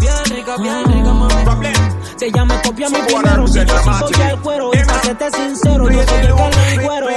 Bien 0.00 0.24
rica, 0.36 0.56
bien 0.58 0.84
rica, 0.86 1.12
mami. 1.12 1.72
Si 2.16 2.24
ella 2.26 2.44
me 2.44 2.60
copia 2.62 2.88
mi 2.88 2.98
primero, 2.98 3.46
si 3.46 3.58
yo 3.64 3.78
sí 3.78 3.90
voy 4.00 4.22
al 4.22 4.40
cuero. 4.40 4.70
Y 4.72 4.78
para 4.84 5.02
serte 5.02 5.30
sincero, 5.30 5.90
yo 5.90 6.02
soy 6.06 6.20
el 6.20 6.26
que 6.26 6.28
la 6.28 6.72
encuero. 6.72 7.08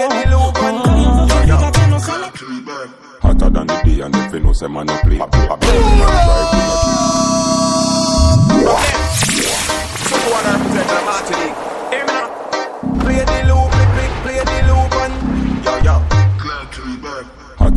Ah, 0.58 1.72
que 1.72 1.88
no 1.88 2.00
sale. 2.00 2.26
Hotter 3.22 3.50
than 3.50 3.68
the 3.68 3.82
day 3.84 4.02
and 4.02 4.16
if 4.16 4.34
you 4.34 4.40
know 4.40 4.54
say 4.54 4.68
man 4.68 4.86
no 4.86 4.98
play. 5.04 5.20
200% 10.26 10.58
of 10.90 11.06
Play 13.00 13.20
the 13.20 13.36
play, 14.24 14.40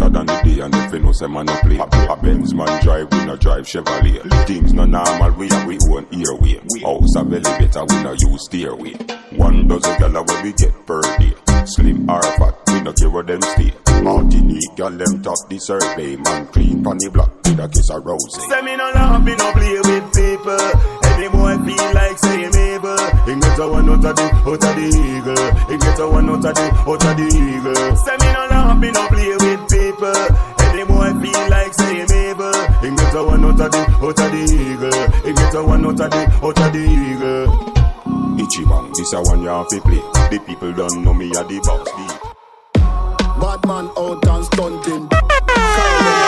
than 0.09 0.27
the 0.27 0.41
day 0.43 0.61
and 0.61 0.75
if 0.75 0.93
you 0.93 0.99
know 1.01 1.13
say 1.13 1.27
man 1.27 1.49
a 1.49 1.57
play. 1.61 1.77
A 1.79 2.17
Benz 2.17 2.55
man 2.55 2.83
drive, 2.83 3.13
we 3.13 3.25
no 3.27 3.37
drive 3.37 3.65
Chevrolet. 3.67 4.47
Things 4.47 4.73
no 4.73 4.87
normal, 4.87 5.33
we 5.33 5.49
have 5.49 5.67
we 5.67 5.79
own 5.93 6.07
airway. 6.11 6.59
House 6.83 7.17
of 7.17 7.33
elevator, 7.33 7.85
we 7.85 8.03
no 8.03 8.13
use 8.13 8.45
stairway. 8.45 8.95
One 9.37 9.69
dozen 9.69 9.99
gala 9.99 10.23
where 10.23 10.43
we 10.43 10.53
get 10.55 10.87
per 10.87 11.03
day. 11.19 11.35
Slim 11.67 12.09
or 12.09 12.23
fat, 12.23 12.55
we 12.69 12.81
no 12.81 12.93
care 12.95 13.11
where 13.11 13.25
them 13.25 13.43
stay. 13.43 13.73
Martinique, 14.03 14.75
girl, 14.77 14.91
them 14.91 15.23
top 15.23 15.37
the 15.51 15.59
survey. 15.59 16.17
Man 16.17 16.47
clean 16.47 16.83
from 16.83 16.99
the 16.99 17.11
block, 17.11 17.31
with 17.45 17.61
a 17.61 17.69
kiss 17.69 17.91
of 17.91 18.05
rosy 18.07 18.41
Say 18.49 18.63
me 18.63 18.77
no 18.77 18.91
love, 18.95 19.23
me 19.23 19.37
no 19.37 19.53
play 19.53 19.81
with 19.85 20.15
people. 20.15 21.08
Any 21.19 21.29
boy 21.31 21.59
feel 21.67 21.95
like 21.95 22.17
saying 22.17 22.55
able. 22.55 22.97
He 23.27 23.35
get 23.35 23.59
a 23.59 23.67
one 23.67 23.91
out 23.91 24.05
of 24.05 24.15
the, 24.15 24.23
out 24.23 24.55
of 24.55 24.75
the 24.79 24.87
eagle. 24.87 25.51
He 25.67 25.77
get 25.77 25.99
a 25.99 26.07
one 26.09 26.31
out 26.31 26.45
of 26.47 26.55
the, 26.55 26.67
out 26.87 27.05
of 27.05 27.17
the 27.19 27.27
eagle. 27.27 27.97
Say 27.99 28.17
me 28.23 28.29
no 28.31 28.47
love, 28.47 28.79
me 28.79 28.91
no 28.93 29.03
play 29.09 29.35
with 29.35 29.67
people. 29.67 30.15
Any 30.63 30.85
boy 30.87 31.11
feel 31.19 31.51
like 31.51 31.75
saying 31.75 32.07
able. 32.07 32.55
He 32.79 32.95
get 32.95 33.15
a 33.19 33.25
one 33.25 33.45
out 33.45 33.61
of 33.61 33.67
the, 33.67 33.83
out 33.99 34.15
of 34.15 34.31
the 34.31 34.43
eagle. 34.47 34.95
He 35.27 35.33
get 35.35 35.55
a 35.55 35.65
one 35.65 35.85
out 35.87 35.99
of 35.99 36.09
the, 36.09 36.23
out 36.39 36.61
of 36.63 36.73
the 36.73 36.83
eagle. 36.87 37.47
Ichiban, 38.39 38.95
this 38.95 39.13
a 39.13 39.21
one 39.21 39.43
you 39.43 39.49
have 39.49 39.67
to 39.69 39.81
play. 39.81 40.03
The 40.31 40.39
people 40.47 40.73
don't 40.73 41.03
know 41.03 41.15
me 41.15 41.31
a 41.31 41.43
the 41.43 41.59
deep. 41.59 42.79
Bad 43.43 43.67
man 43.67 43.91
out 43.99 44.25
and 44.25 44.45
stunting. 44.47 46.28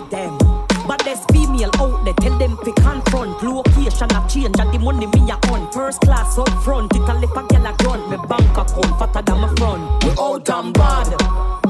there's 1.21 1.45
female 1.45 1.71
out 1.79 2.03
there, 2.05 2.13
tell 2.15 2.37
them 2.37 2.57
to 2.57 2.71
confront. 2.73 3.41
Location 3.43 4.11
a 4.11 4.27
change 4.27 4.59
and 4.59 4.73
the 4.73 4.79
money 4.79 5.07
me 5.07 5.31
a 5.31 5.35
on. 5.51 5.71
First 5.71 6.01
class 6.01 6.37
up 6.37 6.49
front, 6.63 6.95
it 6.95 7.01
a 7.01 7.13
left 7.13 7.37
a 7.37 7.43
gal 7.47 7.65
a 7.65 7.73
grunt. 7.77 8.09
Me 8.09 8.17
bank 8.27 8.57
account 8.57 8.99
fatter 8.99 9.21
than 9.21 9.39
my 9.39 9.53
front. 9.55 10.03
We 10.03 10.11
out 10.11 10.49
and 10.49 10.73
bad. 10.73 11.07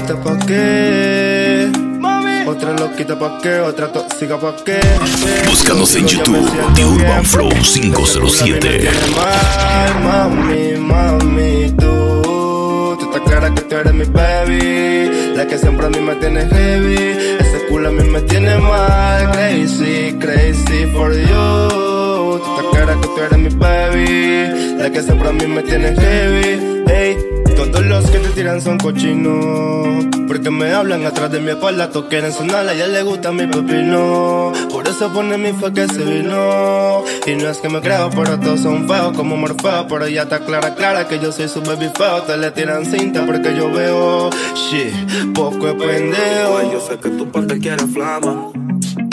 Pollitas 0.00 0.16
pa' 0.24 0.46
qué. 0.46 1.70
Otra 2.46 2.72
loquita 2.72 3.18
pa' 3.18 3.38
qué, 3.42 3.60
otra 3.60 3.92
tóxica 3.92 4.38
pa' 4.38 4.56
qué. 4.64 4.80
Búscanos 5.46 5.94
en 5.94 6.06
YouTube, 6.06 6.48
The 6.74 6.84
Urban 6.86 7.24
Flow 7.24 7.50
507. 7.50 8.88
Ay, 9.18 9.92
mami, 10.02 10.76
mami, 10.78 11.70
tú, 11.78 12.96
tú 12.98 13.04
estás 13.04 13.20
clara 13.28 13.54
que 13.54 13.60
tú 13.62 13.76
eres 13.76 13.92
mi 13.92 14.04
baby, 14.04 15.34
la 15.36 15.46
que 15.46 15.58
siempre 15.58 15.86
a 15.86 15.90
mí 15.90 16.00
me 16.00 16.14
tiene 16.16 16.46
heavy, 16.46 17.36
ese 17.38 17.66
culo 17.68 17.88
a 17.88 17.92
mí 17.92 18.04
me 18.04 18.22
tiene 18.22 18.56
mal, 18.58 19.30
crazy, 19.32 20.16
crazy 20.18 20.86
for 20.94 21.12
you, 21.12 22.38
tú 22.38 22.56
estás 22.56 22.64
clara 22.72 22.94
que 23.00 23.06
tú 23.06 23.18
eres 23.18 23.38
mi 23.38 23.50
baby, 23.50 24.78
la 24.78 24.90
que 24.90 25.02
siempre 25.02 25.28
a 25.28 25.32
mí 25.32 25.46
me 25.46 25.62
tiene 25.62 25.94
heavy, 25.94 26.84
hey, 26.88 27.29
todos 27.70 27.86
los 27.86 28.10
que 28.10 28.18
te 28.18 28.28
tiran 28.30 28.60
son 28.60 28.78
cochinos, 28.78 30.06
porque 30.26 30.50
me 30.50 30.72
hablan 30.72 31.04
atrás 31.06 31.30
de 31.30 31.40
mi 31.40 31.50
espalda, 31.50 31.90
tú 31.90 32.08
quieren 32.08 32.32
sonar, 32.32 32.68
a 32.68 32.72
ella 32.72 32.86
le 32.86 33.02
gusta 33.02 33.32
mi 33.32 33.46
pepino, 33.46 34.52
por 34.70 34.86
eso 34.88 35.12
pone 35.12 35.38
mi 35.38 35.52
fue 35.52 35.72
que 35.72 35.86
se 35.86 36.04
vino, 36.04 37.04
y 37.26 37.34
no 37.34 37.48
es 37.48 37.58
que 37.58 37.68
me 37.68 37.80
creo, 37.80 38.10
pero 38.10 38.38
todos 38.38 38.60
son 38.60 38.88
feos 38.88 39.16
como 39.16 39.36
Morfeo, 39.36 39.86
pero 39.88 40.04
ella 40.04 40.22
está 40.22 40.40
clara, 40.40 40.74
clara 40.74 41.08
que 41.08 41.18
yo 41.18 41.32
soy 41.32 41.48
su 41.48 41.60
baby 41.62 41.90
feo, 41.96 42.22
te 42.22 42.36
le 42.36 42.50
tiran 42.50 42.84
cinta 42.84 43.24
porque 43.26 43.54
yo 43.54 43.70
veo, 43.70 44.30
shit, 44.54 44.92
poco 45.34 45.68
es 45.68 45.74
pendejo. 45.74 46.72
Yo 46.72 46.80
sé 46.80 46.98
que 46.98 47.10
tu 47.10 47.30
parte 47.30 47.58
quiere 47.58 47.86
flama. 47.86 48.50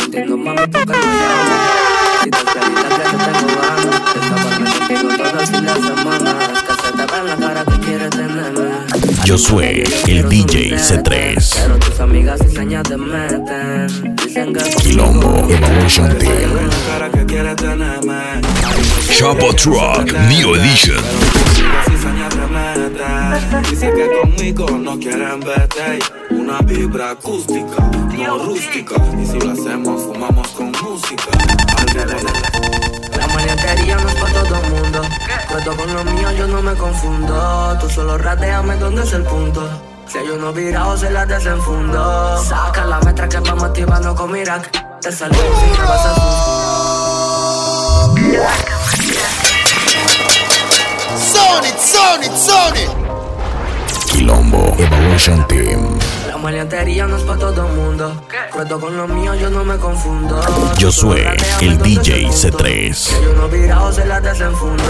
Entiendo, 0.03 0.37
mami, 0.37 0.61
tú 0.67 0.79
que 0.79 0.85
lo 0.85 0.93
llamas. 0.93 2.23
Si 2.23 2.29
te 2.29 2.37
te 2.37 2.53
tengo 2.53 3.47
ganas. 3.61 3.95
Escaparme 4.15 4.69
contigo 4.77 5.09
todo 5.17 5.39
el 5.39 5.47
fin 5.47 6.66
Es 7.07 7.63
que 7.63 7.79
quieres 7.85 8.09
tenerme. 8.09 8.69
Josué, 9.27 9.83
el 10.07 10.29
DJ 10.29 10.77
C3. 10.77 11.55
Pero 11.63 11.79
tus 11.79 11.99
amigas 11.99 12.39
y 12.45 12.55
señas 12.55 12.83
te 12.83 12.97
meten. 12.97 14.15
Dicen 14.15 14.53
que 14.53 14.69
Quilombo 14.75 15.47
Evolution 15.49 16.17
Team. 16.17 16.69
Chapo 19.17 19.53
Truck 19.53 20.11
New 20.29 20.55
Edition. 20.55 21.03
Dicen 23.69 23.95
que 23.95 24.09
conmigo 24.21 24.69
no 24.69 24.99
quieren 24.99 25.39
verte. 25.39 25.99
Una 26.29 26.59
vibra 26.59 27.11
acústica, 27.11 27.89
no 28.17 28.37
rústica. 28.39 28.95
Y 29.21 29.25
si 29.25 29.39
lo 29.39 29.51
hacemos, 29.51 30.03
fumamos 30.03 30.47
con 30.49 30.71
música. 30.71 31.31
La 33.37 33.43
maniatería 33.45 33.97
no 33.97 34.09
es 34.09 34.15
para 34.15 34.43
todo 34.43 34.55
el 34.55 34.71
mundo. 34.71 35.01
Cuento 35.47 35.75
con 35.77 35.93
lo 35.93 36.03
mío, 36.05 36.31
yo 36.31 36.47
no 36.47 36.59
me 36.63 36.73
confundo. 36.73 37.77
Tú 37.79 37.87
solo 37.87 38.17
rateame 38.17 38.77
donde 38.77 39.03
es 39.03 39.13
el 39.13 39.21
punto. 39.23 39.69
Si 40.07 40.17
hay 40.17 40.29
unos 40.29 40.55
virados 40.55 41.01
se 41.01 41.11
las 41.11 41.27
desenfundo. 41.27 42.43
Saca 42.43 42.85
la 42.85 42.99
metra 43.01 43.29
que 43.29 43.39
vamos 43.39 43.63
activando 43.65 44.15
con 44.15 44.31
Mirac. 44.31 44.71
Te 45.01 45.11
salimos 45.11 45.45
y 45.45 45.75
te 45.75 45.81
vas 45.83 46.05
a 46.05 46.15
Sonic, 51.31 51.77
Sonic, 51.77 52.35
Sonic. 52.35 52.89
Quilombo 54.11 54.75
Evaluation 54.79 55.47
Team. 55.47 55.86
La 56.27 56.37
maleantería 56.37 57.07
no 57.07 57.15
es 57.15 57.23
para 57.23 57.39
todo 57.39 57.65
el 57.65 57.73
mundo. 57.73 58.23
Cuento 58.51 58.79
con 58.79 58.97
lo 58.97 59.07
mío, 59.07 59.33
yo 59.35 59.49
no 59.49 59.63
me 59.63 59.77
confundo. 59.77 60.41
Yo 60.77 60.91
soy 60.91 61.21
el 61.61 61.77
DJ 61.77 62.27
C3. 62.27 62.93
Si 62.93 63.15
hay 63.15 63.25
unos 63.27 63.49
virados 63.49 63.95
se 63.95 64.05
las 64.05 64.21
desenfundo. 64.21 64.83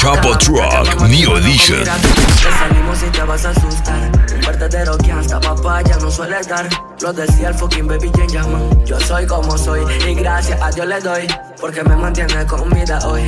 Chapo 0.00 0.36
Truck 0.36 1.00
Neo 1.02 1.38
Edition. 1.38 1.84
Te 1.84 1.84
salimos 1.84 3.02
y 3.06 3.10
te 3.10 3.22
vas 3.22 3.44
a 3.44 3.50
asustar. 3.50 4.10
Un 4.34 4.40
verdadero 4.40 4.98
que 4.98 5.12
hasta 5.12 5.38
papaya 5.38 5.96
no 6.00 6.10
suele 6.10 6.42
dar. 6.42 6.68
Lo 7.00 7.12
decía 7.12 7.50
el 7.50 7.54
fucking 7.54 7.86
baby 7.86 8.10
Jane. 8.28 8.84
Yo 8.84 8.98
soy 8.98 9.26
como 9.26 9.56
soy 9.56 9.80
y 10.08 10.14
gracias 10.14 10.60
a 10.60 10.70
Dios 10.72 10.88
le 10.88 11.00
doy. 11.00 11.26
Porque 11.60 11.84
me 11.84 11.94
mantiene 11.94 12.44
con 12.46 12.68
vida 12.70 12.98
hoy. 13.06 13.22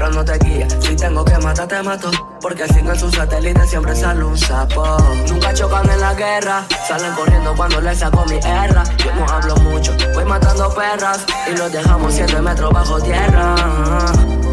Pero 0.00 0.12
no 0.12 0.24
te 0.24 0.38
guía, 0.38 0.66
si 0.80 0.96
tengo 0.96 1.22
que 1.22 1.36
matar 1.40 1.68
te 1.68 1.82
mato. 1.82 2.10
Porque 2.40 2.66
sin 2.68 2.88
en 2.88 2.98
su 2.98 3.10
satélite 3.10 3.66
siempre 3.66 3.94
sale 3.94 4.24
un 4.24 4.38
sapo. 4.38 4.96
Nunca 5.28 5.52
chocan 5.52 5.90
en 5.90 6.00
la 6.00 6.14
guerra, 6.14 6.64
salen 6.88 7.12
corriendo 7.12 7.54
cuando 7.54 7.82
les 7.82 7.98
saco 7.98 8.24
mi 8.24 8.36
erra. 8.36 8.82
Yo 8.96 9.14
no 9.14 9.26
hablo 9.28 9.56
mucho, 9.56 9.94
voy 10.14 10.24
matando 10.24 10.72
perras 10.74 11.26
y 11.52 11.54
los 11.54 11.70
dejamos 11.70 12.14
7 12.14 12.40
metros 12.40 12.72
bajo 12.72 12.98
tierra. 12.98 13.54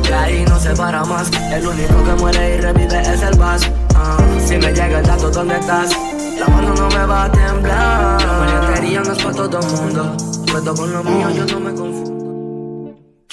De 0.04 0.14
ahí 0.14 0.46
no 0.50 0.60
se 0.60 0.76
para 0.76 1.06
más, 1.06 1.32
el 1.54 1.66
único 1.66 2.04
que 2.04 2.12
muere 2.16 2.56
y 2.56 2.58
revive 2.60 3.00
es 3.00 3.22
el 3.22 3.38
Bass. 3.38 3.72
Ah, 3.96 4.18
si 4.46 4.58
me 4.58 4.74
llega 4.74 5.00
el 5.00 5.06
dato, 5.06 5.30
¿dónde 5.30 5.56
estás? 5.56 5.92
La 6.38 6.48
mano 6.48 6.74
no 6.74 6.90
me 6.90 7.06
va 7.06 7.24
a 7.24 7.32
temblar. 7.32 8.22
La 8.22 9.02
no 9.02 9.14
es 9.14 9.24
para 9.24 9.34
todo 9.34 9.60
el 9.62 9.82
mundo. 9.82 10.18
Cuento 10.52 10.76
con 10.76 10.92
lo 10.92 11.04
mío, 11.06 11.30
yo 11.30 11.46
no 11.46 11.60
me 11.62 11.74
confundo. 11.74 12.17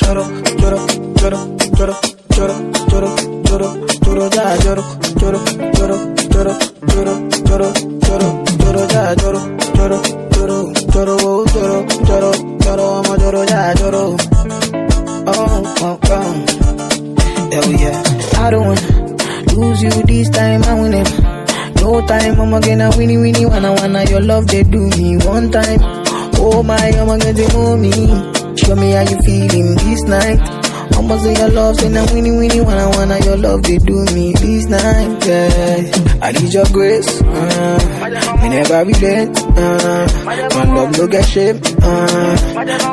Lloro, 0.04 0.28
lloro, 0.58 0.86
lloro, 1.20 1.38
lloro, 1.78 1.96
lloro, 2.36 2.54
lloro, 2.88 3.14
lloro, 3.48 3.86
lloro, 4.04 4.30
ya 4.30 4.56
lloro, 4.64 4.84
lloro, 5.20 5.38
lloro, 5.78 5.96
lloro, 6.30 6.58
lloro, 6.94 7.18
lloro, 7.48 7.72
lloro, 8.60 9.14
lloro, 9.16 9.63
I'ma 31.04 31.18
say 31.18 31.34
your 31.34 31.50
love, 31.50 31.76
say 31.76 31.88
now 31.90 32.06
winnie 32.14 32.30
winnie 32.30 32.62
wanna 32.62 32.88
wanna 32.96 33.18
your 33.26 33.36
love 33.36 33.62
they 33.62 33.76
do 33.76 34.04
me 34.14 34.32
this 34.32 34.64
night. 34.66 35.26
Yeah. 35.26 35.92
I 36.22 36.32
need 36.32 36.50
your 36.54 36.64
grace. 36.72 37.20
Uh, 37.20 38.38
me 38.42 38.48
never 38.48 38.84
relent. 38.86 39.38
Uh, 39.38 40.08
my 40.24 40.64
love 40.74 40.96
no 40.96 41.06
get 41.06 41.26
shame. 41.28 41.60
Uh, 41.82 42.34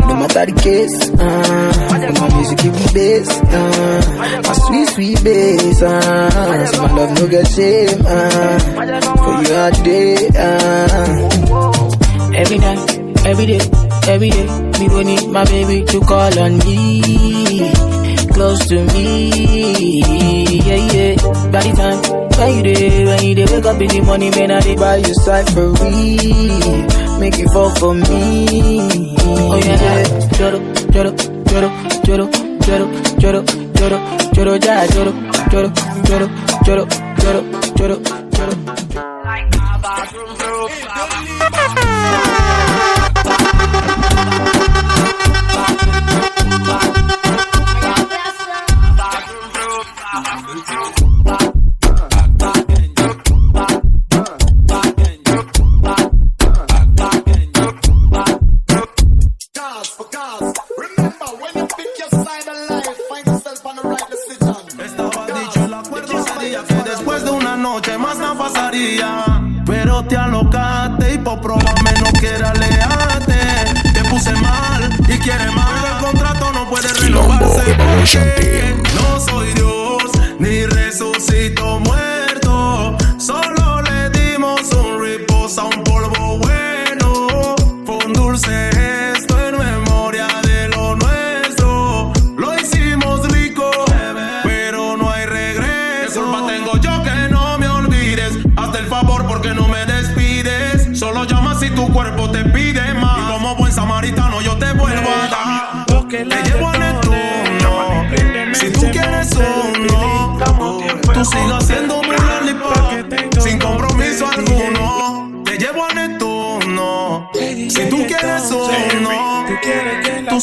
no 0.10 0.16
matter 0.20 0.46
the 0.46 0.60
case. 0.62 1.10
Uh, 1.12 1.72
my 2.20 2.36
music 2.36 2.58
give 2.60 2.74
me 2.76 2.86
bass. 2.94 3.30
Uh, 3.32 4.42
my 4.44 4.54
sweet 4.68 4.88
sweet 4.90 5.24
bass. 5.24 5.82
Uh, 5.82 6.66
so 6.68 6.82
my 6.82 6.94
love 6.94 7.12
no 7.18 7.28
get 7.30 7.48
shame. 7.48 8.02
Uh, 8.06 8.60
for 9.24 9.36
you 9.42 9.56
all 9.56 9.72
day. 9.88 10.28
Uh, 10.36 11.30
every 12.36 12.58
night, 12.58 13.26
every 13.26 13.46
day, 13.46 13.60
every 14.10 14.30
day. 14.30 14.48
Me 14.82 14.88
go 14.90 15.02
need 15.02 15.28
my 15.30 15.46
baby 15.46 15.86
to 15.86 16.00
call 16.02 16.40
on 16.40 16.58
me, 16.60 17.72
close 18.42 18.66
to 18.70 18.78
me. 18.94 19.30
Yeah, 20.68 20.82
yeah. 20.94 21.16
By 21.54 21.62
the 21.62 21.72
time 21.78 22.00
when 22.38 22.50
you 22.58 22.64
day, 22.74 23.06
when 23.06 23.20
you 23.26 23.36
day, 23.36 23.46
wake 23.52 23.66
up 23.66 23.82
in 23.82 23.88
the 23.94 24.02
morning, 24.02 24.32
man, 24.32 24.52
I 24.52 24.60
dey 24.62 24.76
buy 24.76 24.96
you 24.98 25.14
cyphery. 25.26 27.20
Make 27.20 27.38
you 27.38 27.48
fall 27.54 27.70
for 27.80 27.94
me. 27.94 28.82
Oh 29.22 29.62
yeah, 29.66 29.78
yeah. 29.86 30.30
Joro, 30.38 30.58
joro, 30.94 31.12
joro, 31.52 31.70
joro, 32.06 32.26
joro, 32.66 32.82
joro, 33.22 33.40
joro, 33.78 33.98
joro, 34.34 34.58
joro, 34.58 35.70
joro, 36.10 36.28
joro, 36.66 36.86
joro, 37.22 37.42
joro. 37.78 38.21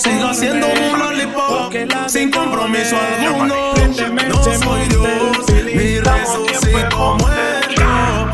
Tú 0.02 0.10
sigas 0.10 0.38
siendo 0.38 0.66
un 0.66 0.98
lollipop. 0.98 1.74
Sin 2.08 2.30
compromiso 2.30 2.96
alguno. 2.96 3.74
No 4.28 4.44
soy 4.44 4.88
Dios, 4.88 5.74
ni 5.74 5.98
resucito 5.98 7.16
muerto. 7.16 8.30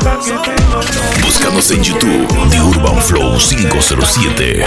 Búscanos 1.23 1.71
en 1.71 1.83
YouTube 1.83 2.27
The 2.49 2.61
Urban 2.61 3.01
Flow 3.01 3.37
507. 3.37 4.65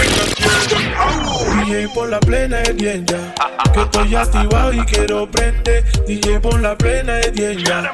DJ 1.65 1.87
por 1.93 2.09
la 2.09 2.19
plena 2.19 2.61
es 2.61 2.75
bien 2.75 3.05
ya. 3.05 3.33
Que 3.73 3.81
estoy 3.81 4.15
activado 4.15 4.73
y 4.73 4.79
quiero 4.85 5.29
prender. 5.29 5.83
DJ 6.07 6.39
por 6.39 6.59
la 6.59 6.75
plena 6.75 7.19
es 7.19 7.31
bien 7.31 7.57
ya. 7.59 7.91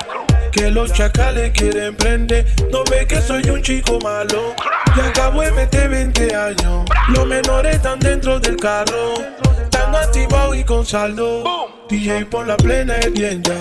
Que 0.56 0.72
los 0.72 0.94
chacales 0.94 1.52
quieren 1.52 1.98
prender. 1.98 2.46
No 2.72 2.86
ve 2.90 3.06
que 3.06 3.22
soy 3.22 3.44
un 3.50 3.62
chico 3.62 4.00
malo. 4.00 4.56
Y 4.96 5.00
acabo 5.02 5.42
de 5.42 5.52
meter 5.52 5.90
20 5.90 6.34
años. 6.34 6.86
Los 7.10 7.28
menores 7.28 7.76
están 7.76 8.00
dentro 8.00 8.40
del 8.40 8.56
carro. 8.56 9.16
Están 9.62 9.94
activados 9.94 10.56
y 10.56 10.64
con 10.64 10.86
saldo. 10.86 11.44
DJ 11.90 12.28
por 12.28 12.48
la 12.48 12.56
plena 12.56 12.96
es 13.00 13.12
bien 13.12 13.44
ya. 13.44 13.58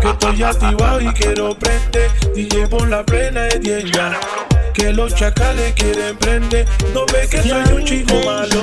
Que 0.00 0.10
estoy 0.10 0.40
activado 0.44 1.00
y 1.00 1.12
quiero 1.14 1.58
prender. 1.58 2.12
DJ 2.32 2.68
por 2.68 2.88
la 2.88 3.02
plena 3.04 3.48
es 3.48 3.58
bien 3.58 3.90
ya. 3.92 4.16
Que 4.72 4.92
los 4.92 5.16
chacales 5.16 5.72
quieren 5.74 6.16
prender. 6.16 6.64
No 6.94 7.06
ve 7.06 7.26
que 7.28 7.42
soy 7.42 7.74
un 7.74 7.84
chico 7.84 8.14
malo. 8.24 8.62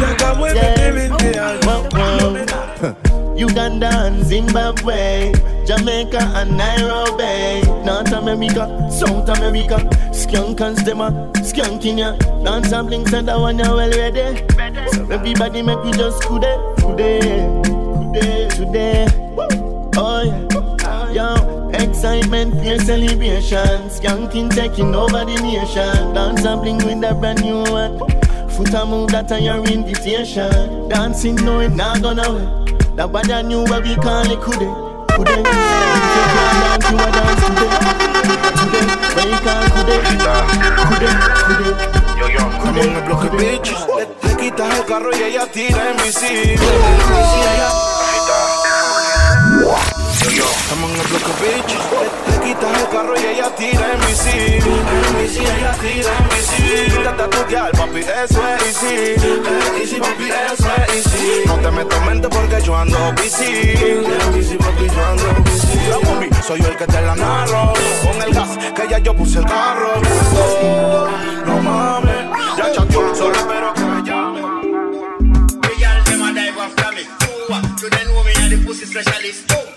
Y 0.00 0.04
acabo 0.04 0.46
de 0.46 0.54
meter 0.54 0.92
20 0.94 1.38
años. 1.38 3.08
Uganda 3.38 3.88
and 3.88 4.24
Zimbabwe, 4.24 5.32
Jamaica 5.64 6.18
and 6.34 6.56
Nairobi, 6.56 7.62
North 7.86 8.12
America, 8.12 8.90
South 8.90 9.28
America, 9.28 9.78
skunk 10.12 10.60
and 10.60 10.76
stemmer, 10.76 11.32
skanking 11.46 11.98
ya, 11.98 12.16
dance 12.42 12.72
and 12.72 12.88
blinks 12.88 13.12
and 13.12 13.28
that 13.28 13.38
one 13.38 13.58
well 13.58 13.90
ready. 13.90 14.42
So 14.92 15.08
everybody 15.08 15.62
make 15.62 15.82
we 15.84 15.92
just 15.92 16.20
today, 16.22 16.58
today, 16.78 17.20
today, 18.10 18.48
today. 18.48 19.06
Oh 19.96 20.22
yeah, 20.24 21.12
yo, 21.12 21.68
excitement, 21.70 22.60
pure 22.60 22.80
celebration. 22.80 23.88
Skanking 23.88 24.50
taking 24.50 24.96
over 24.96 25.24
the 25.24 25.38
nation. 25.40 26.12
Dance 26.12 26.44
and 26.44 26.60
bling 26.60 26.78
with 26.78 27.08
a 27.08 27.14
brand 27.14 27.42
new 27.42 27.62
one. 27.70 27.98
Foot 28.50 28.74
a 28.74 28.84
move 28.84 29.10
that 29.12 29.30
are 29.30 29.38
your 29.38 29.64
invitation. 29.64 30.88
Dancing, 30.88 31.36
no, 31.36 31.60
it 31.60 31.70
not 31.70 32.02
gonna 32.02 32.32
win. 32.32 32.67
That 32.98 33.12
bad 33.12 33.30
I 33.30 33.42
knew 33.42 33.62
what 33.62 33.84
we 33.84 33.94
call 33.94 34.26
it, 34.26 34.40
could? 34.40 34.58
Could 34.58 35.30
it? 35.30 35.38
You 35.38 35.44
can't 35.46 36.58
dance, 36.66 36.90
you 36.90 36.98
a 36.98 37.06
dance 37.14 37.46
today. 37.46 37.70
Today, 38.58 38.90
when 39.14 39.28
you 39.30 39.38
can't, 39.38 39.70
could 39.70 39.86
it? 39.86 40.02
Could 40.82 41.06
it? 41.06 41.14
Could 41.46 41.62
it? 41.62 41.78
Yo, 42.18 42.26
yo, 42.26 42.42
como 42.58 42.82
el 42.82 42.98
bloque, 43.06 43.30
bitch. 43.38 43.70
Le, 43.94 44.02
quitas 44.34 44.74
el 44.74 44.84
carro 44.84 45.10
y 45.16 45.22
ella 45.22 45.46
tira 45.46 45.94
mi 45.94 46.10
sitio. 46.10 46.58
Yo, 50.20 50.30
yo, 50.30 50.44
estamos 50.44 50.90
en 50.90 51.00
el 51.00 51.06
bloque, 51.06 51.32
bitch. 51.40 51.72
Le, 51.94 52.32
le 52.32 52.44
quitas 52.44 52.80
el 52.80 52.88
carro 52.88 53.14
y 53.16 53.24
ella 53.24 53.54
tira 53.54 53.92
en 53.92 54.00
mi. 54.00 54.06
En 54.06 54.64
mi 55.14 55.24
ella 55.38 55.72
tira 55.80 56.10
en 56.18 56.24
mi. 56.26 56.96
Quítate 56.96 57.22
a 57.22 57.30
tu 57.30 57.44
guial, 57.48 57.70
papi, 57.72 58.00
eso 58.00 58.40
es 58.48 58.62
easy. 58.66 58.94
Eh, 58.94 59.80
easy, 59.80 59.96
papi, 60.00 60.28
eso 60.28 60.68
es 60.88 61.06
easy. 61.06 61.46
No 61.46 61.54
te 61.58 61.70
metas 61.70 62.04
mente 62.06 62.28
porque 62.28 62.60
yo 62.62 62.76
ando 62.76 62.98
busy. 63.12 63.44
Easy, 63.44 64.56
papi, 64.56 64.86
yo 64.92 65.06
ando 65.06 65.42
busy. 65.44 65.78
La 65.88 65.98
mami, 66.10 66.28
soy 66.46 66.60
yo 66.62 66.68
el 66.68 66.76
que 66.76 66.86
te 66.86 67.00
la 67.00 67.14
narro. 67.14 67.72
Con 68.02 68.22
el 68.22 68.34
gas, 68.34 68.58
que 68.74 68.88
ya 68.88 68.98
yo 68.98 69.14
puse 69.14 69.38
el 69.38 69.44
carro. 69.44 69.92
Oh, 70.34 71.08
no 71.46 71.62
mames, 71.62 72.56
ya 72.56 72.72
chateó, 72.72 73.14
solo 73.14 73.34
espero 73.34 73.72
que 73.74 73.80
me 73.82 74.02
llame. 74.02 74.40
Girl, 75.78 76.04
them 76.04 76.22
a 76.22 76.32
dive 76.32 76.58
after 76.60 76.92
me. 76.92 77.02
Ooh, 77.02 77.52
ah, 77.52 77.62
You 77.80 77.88
don't 77.88 78.04
know 78.08 78.24
me, 78.24 78.32
I'm 78.36 78.50
the 78.50 78.66
pussy 78.66 78.84
specialist. 78.84 79.67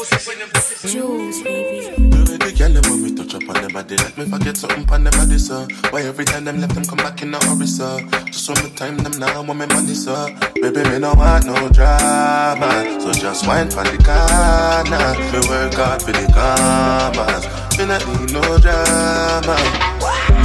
When 0.00 0.38
them 0.38 0.48
pussy 0.48 0.88
sick. 0.88 2.10
The 2.40 2.54
girl 2.56 2.72
them 2.72 2.90
when 2.90 3.02
me 3.02 3.14
touch 3.14 3.34
up 3.34 3.46
on 3.50 3.60
them 3.60 3.70
body 3.70 3.96
Like 3.98 4.16
me 4.16 4.24
forget 4.24 4.56
something 4.56 4.88
on 4.88 5.04
them 5.04 5.12
body, 5.12 5.36
sir 5.36 5.68
Why 5.90 6.00
every 6.08 6.24
time 6.24 6.46
them 6.46 6.58
left 6.58 6.74
them 6.74 6.86
come 6.86 6.96
back 7.04 7.20
in 7.20 7.34
a 7.34 7.38
hurry, 7.44 7.66
sir 7.66 8.00
Just 8.32 8.48
when 8.48 8.64
me 8.64 8.70
time 8.70 8.96
them 8.96 9.12
now, 9.20 9.42
want 9.42 9.58
me 9.60 9.66
money, 9.66 9.92
sir 9.92 10.32
Baby, 10.54 10.88
me 10.88 10.98
no 11.00 11.12
want 11.12 11.44
no 11.44 11.68
drama 11.68 12.70
So 12.98 13.12
just 13.12 13.46
wine 13.46 13.68
for 13.68 13.84
the 13.84 14.00
corner 14.00 15.20
Me 15.20 15.40
work 15.52 15.74
hard 15.76 16.00
for 16.00 16.12
the 16.16 16.24
commas 16.32 17.44
Me 17.76 17.84
not 17.84 18.00
need 18.08 18.32
no 18.32 18.56
drama 18.56 19.56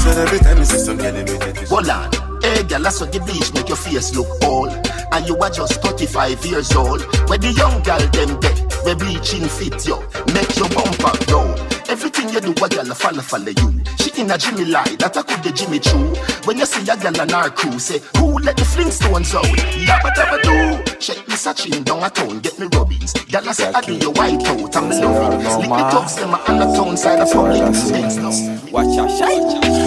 So 0.04 0.10
every 0.20 0.40
time 0.40 0.60
me 0.60 0.66
see 0.66 0.80
some 0.80 0.98
girl, 0.98 1.14
me 1.14 1.24
get 1.24 1.64
it 1.64 1.70
Hold 1.70 1.90
on. 1.90 2.12
Hey, 2.46 2.62
girl, 2.64 2.84
that's 2.84 3.00
what 3.02 3.12
the 3.12 3.20
bleach 3.22 3.54
make 3.54 3.70
your 3.70 3.78
face 3.78 4.14
look 4.16 4.28
old. 4.44 4.70
And 5.12 5.26
you 5.28 5.36
are 5.38 5.50
just 5.50 5.82
35 5.82 6.46
years 6.46 6.76
old. 6.76 7.02
Where 7.28 7.40
the 7.40 7.52
young 7.52 7.82
girl 7.82 7.98
them 7.98 8.40
get, 8.40 8.75
where 8.86 8.96
bleaching 8.96 9.48
fit 9.50 9.86
you, 9.88 9.98
make 10.34 10.56
your 10.56 10.70
bumper 10.70 11.18
grow. 11.26 11.50
Everything 11.90 12.30
you 12.30 12.40
do, 12.40 12.52
a 12.52 12.70
girl 12.70 12.92
a 12.92 12.96
follow 12.96 13.22
follow 13.22 13.50
you. 13.50 13.84
She 14.00 14.22
in 14.22 14.30
a 14.30 14.38
Jimmy 14.38 14.66
lie, 14.66 14.96
that 15.00 15.18
I 15.18 15.24
could 15.24 15.44
the 15.44 15.52
Jimmy 15.52 15.80
true. 15.80 16.14
When 16.46 16.58
you 16.58 16.66
see 16.66 16.88
a 16.90 16.96
girl 16.96 17.20
on 17.20 17.34
our 17.34 17.50
crew, 17.50 17.80
say, 17.80 18.00
who 18.18 18.38
let 18.40 18.58
the 18.58 18.64
Flintstones 18.64 19.34
out? 19.34 19.46
Yabba 19.46 20.10
dabba 20.14 20.38
do. 20.46 20.94
Check 21.00 21.28
me 21.28 21.36
searching 21.36 21.84
down 21.84 22.04
a 22.04 22.10
town, 22.10 22.40
get 22.40 22.58
me 22.60 22.68
rubbings. 22.74 23.14
Girl, 23.14 23.50
I 23.50 23.52
say, 23.54 23.72
I 23.74 23.82
do 23.82 23.96
your 23.96 24.14
white 24.14 24.46
out, 24.46 24.76
I'm 24.76 24.90
loving. 24.90 25.40
Lick 25.44 25.70
me 25.70 25.84
cups, 25.90 26.16
them 26.16 26.34
a 26.34 26.38
on 26.48 26.60
the 26.60 26.66
town 26.78 26.98
side 26.98 27.20
of 27.20 27.32
public. 27.32 27.62
Watch 28.72 28.98
out, 28.98 29.10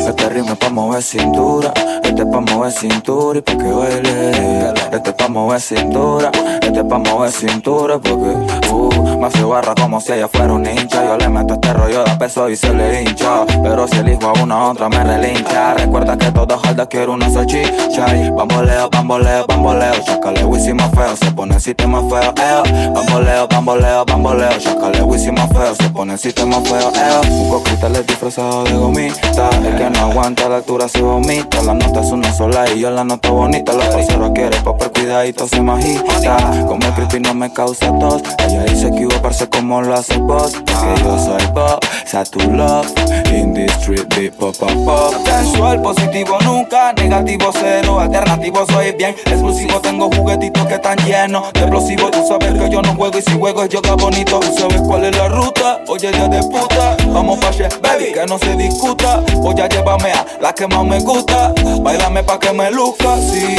Este 0.08 0.28
ritmo 0.30 0.52
es 0.52 0.58
pa' 0.58 0.70
mover 0.70 1.02
cintura, 1.02 1.72
este 2.02 2.22
es 2.22 2.26
pa' 2.32 2.40
mover 2.40 2.72
cintura 2.72 3.38
y 3.38 3.42
pa' 3.42 3.56
que 3.58 3.70
baile. 3.70 4.70
Este 4.90 5.10
es 5.10 5.14
pa' 5.14 5.28
mover 5.28 5.60
cintura, 5.60 6.30
este 6.68 6.80
es 6.80 6.86
pa' 6.86 6.98
mover 6.98 7.32
cintura 7.32 7.98
porque 7.98 8.70
uh, 8.70 9.18
me 9.18 9.26
hace 9.26 9.42
barra 9.42 9.74
como 9.74 10.00
si 10.00 10.12
ella 10.12 10.28
fuera 10.28 10.52
un 10.52 10.66
hincha. 10.66 11.02
Yo 11.04 11.16
le 11.16 11.28
meto 11.28 11.54
este 11.54 11.72
rollo 11.72 12.04
de 12.04 12.10
peso 12.16 12.48
y 12.48 12.56
se 12.56 12.72
le 12.72 13.02
hincha. 13.02 13.46
Pero 13.62 13.88
si 13.88 13.96
elijo 13.96 14.28
a 14.28 14.42
una 14.42 14.68
otra 14.68 14.88
me 14.88 15.02
relincha. 15.02 15.74
Recuerda 15.74 16.16
que 16.18 16.30
toda 16.30 16.58
jalda 16.58 16.86
quiere 16.86 17.10
una 17.10 17.30
salchicha. 17.30 18.06
Bamboleo, 18.36 18.90
bamboleo, 18.90 19.46
bamboleo. 19.46 19.94
Chácale 20.04 20.44
whisky 20.44 20.74
más 20.74 20.90
feo, 20.90 21.16
se 21.16 21.30
pone 21.32 21.54
el 21.54 21.60
sistema 21.60 22.00
feo. 22.02 22.34
Eh. 22.36 22.92
Bamboleo, 22.94 23.48
bamboleo, 23.48 24.04
bamboleo. 24.04 24.58
Chácale 24.58 25.02
whisky 25.02 25.32
más 25.32 25.48
feo, 25.48 25.74
se 25.74 25.88
pone 25.90 26.12
el 26.12 26.18
sistema 26.18 26.60
feo. 26.60 26.92
Eh. 26.94 27.30
Un 27.30 27.50
coquita 27.50 27.88
disfrazado 27.88 28.64
de 28.64 28.72
gomita. 28.74 29.50
El 29.64 29.76
que 29.76 29.90
no 29.90 30.10
aguanta 30.10 30.48
la 30.48 30.56
altura 30.56 30.86
se 30.88 31.00
vomita. 31.00 31.62
La 31.62 31.72
nota 31.72 32.00
es 32.00 32.10
una 32.12 32.32
sola 32.32 32.70
y 32.70 32.80
yo 32.80 32.90
la 32.90 33.04
nota 33.04 33.30
bonita. 33.30 33.72
La 33.72 33.88
parcera 33.90 34.30
quiere 34.32 34.60
papel 34.60 34.90
cuidadito 34.92 35.48
se 35.48 35.62
majita. 35.62 36.57
Como 36.66 36.94
no 37.20 37.34
me 37.34 37.52
causa 37.52 37.92
tos. 37.98 38.22
Ella 38.38 38.64
dice 38.64 38.90
que 38.90 39.02
iba 39.02 39.16
a 39.16 39.22
como 39.50 39.82
lo 39.82 39.94
hace 39.94 40.16
boss. 40.18 40.52
Porque 40.52 41.02
yo 41.02 41.18
soy 41.18 41.46
pop, 41.52 41.84
sea 42.04 42.24
tu 42.24 42.40
love. 42.40 42.92
In 43.32 43.52
the 43.52 43.68
street 43.80 44.08
beat 44.16 44.36
pop 44.38 44.56
pop 44.56 44.72
pop. 44.84 45.14
Sensual, 45.24 45.82
positivo 45.82 46.38
nunca, 46.44 46.92
negativo 46.94 47.50
cero. 47.52 48.00
Alternativo 48.00 48.64
soy 48.70 48.92
bien 48.92 49.14
exclusivo. 49.26 49.80
Tengo 49.80 50.10
juguetitos 50.10 50.66
que 50.66 50.74
están 50.74 50.96
llenos 51.04 51.52
de 51.52 51.60
explosivos. 51.60 52.10
Tú 52.10 52.26
sabes 52.26 52.52
que 52.54 52.70
yo 52.70 52.80
no 52.82 52.94
juego 52.94 53.18
y 53.18 53.22
si 53.22 53.38
juego 53.38 53.62
es 53.62 53.68
yoga 53.68 53.94
bonito. 53.94 54.40
Tú 54.40 54.52
sabes 54.58 54.80
cuál 54.80 55.04
es 55.04 55.16
la 55.16 55.28
ruta. 55.28 55.80
Oye, 55.88 56.10
ya 56.10 56.28
de 56.28 56.42
puta. 56.42 56.96
Vamos 57.08 57.38
pa' 57.38 57.50
shit, 57.50 57.80
baby, 57.82 58.12
que 58.12 58.24
no 58.26 58.38
se 58.38 58.56
discuta. 58.56 59.22
Voy 59.36 59.60
a 59.60 59.68
llévame 59.68 60.10
a 60.12 60.26
la 60.40 60.52
que 60.52 60.66
más 60.66 60.84
me 60.84 61.00
gusta. 61.00 61.52
Bailame 61.82 62.22
pa' 62.22 62.38
que 62.38 62.52
me 62.52 62.70
luzca, 62.70 63.16
sí. 63.18 63.56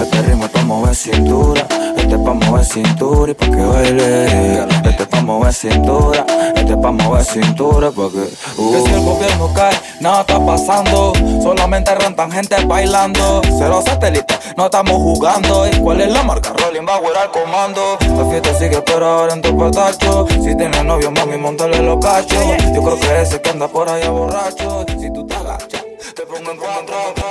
Este 0.00 0.22
ritmo 0.22 0.46
es 0.46 0.50
pa' 0.50 0.62
mover 0.62 0.94
cintura. 0.94 1.66
Este 1.96 2.14
es 2.14 2.20
pa' 2.20 2.34
mover 2.34 2.64
cintura 2.64 3.32
y 3.32 3.34
pa' 3.34 3.46
que 3.46 3.62
baile. 3.62 4.64
Este 4.84 5.02
es 5.02 5.08
pa' 5.08 5.20
mover 5.20 5.52
cintura. 5.52 6.24
Este 6.56 6.72
es 6.72 6.78
pa' 6.78 6.90
mover 6.92 7.24
cintura. 7.24 7.90
Uh. 7.90 8.84
Que 8.84 8.94
el 8.94 9.01
gobierno 9.04 9.52
cae, 9.54 9.78
nada 10.00 10.20
está 10.20 10.44
pasando. 10.44 11.12
Solamente 11.42 11.94
rentan 11.94 12.30
gente 12.30 12.56
bailando. 12.64 13.42
Cero 13.58 13.82
satélite, 13.84 14.34
no 14.56 14.66
estamos 14.66 14.94
jugando. 14.94 15.66
¿Y 15.68 15.76
cuál 15.80 16.00
es 16.00 16.12
la 16.12 16.22
marca? 16.22 16.52
Rolling 16.52 16.86
Bauer 16.86 17.16
al 17.16 17.30
comando. 17.30 17.98
La 18.16 18.24
fiesta 18.30 18.54
sigue, 18.58 18.82
pero 18.82 19.06
ahora 19.06 19.34
en 19.34 19.42
tu 19.42 19.56
patacho. 19.56 20.26
Si 20.28 20.56
tienes 20.56 20.84
novio, 20.84 21.10
mami, 21.10 21.36
montale 21.36 21.82
los 21.82 22.04
cachos. 22.04 22.44
Yo 22.74 22.82
creo 22.82 22.98
que 22.98 23.22
ese 23.22 23.40
que 23.40 23.50
anda 23.50 23.68
por 23.68 23.88
allá 23.88 24.10
borracho. 24.10 24.84
Si 24.98 25.12
tú 25.12 25.26
te 25.26 25.34
agachas, 25.34 25.82
te 26.14 26.22
pongo 26.26 26.50
en 26.50 26.56
contra. 26.56 27.21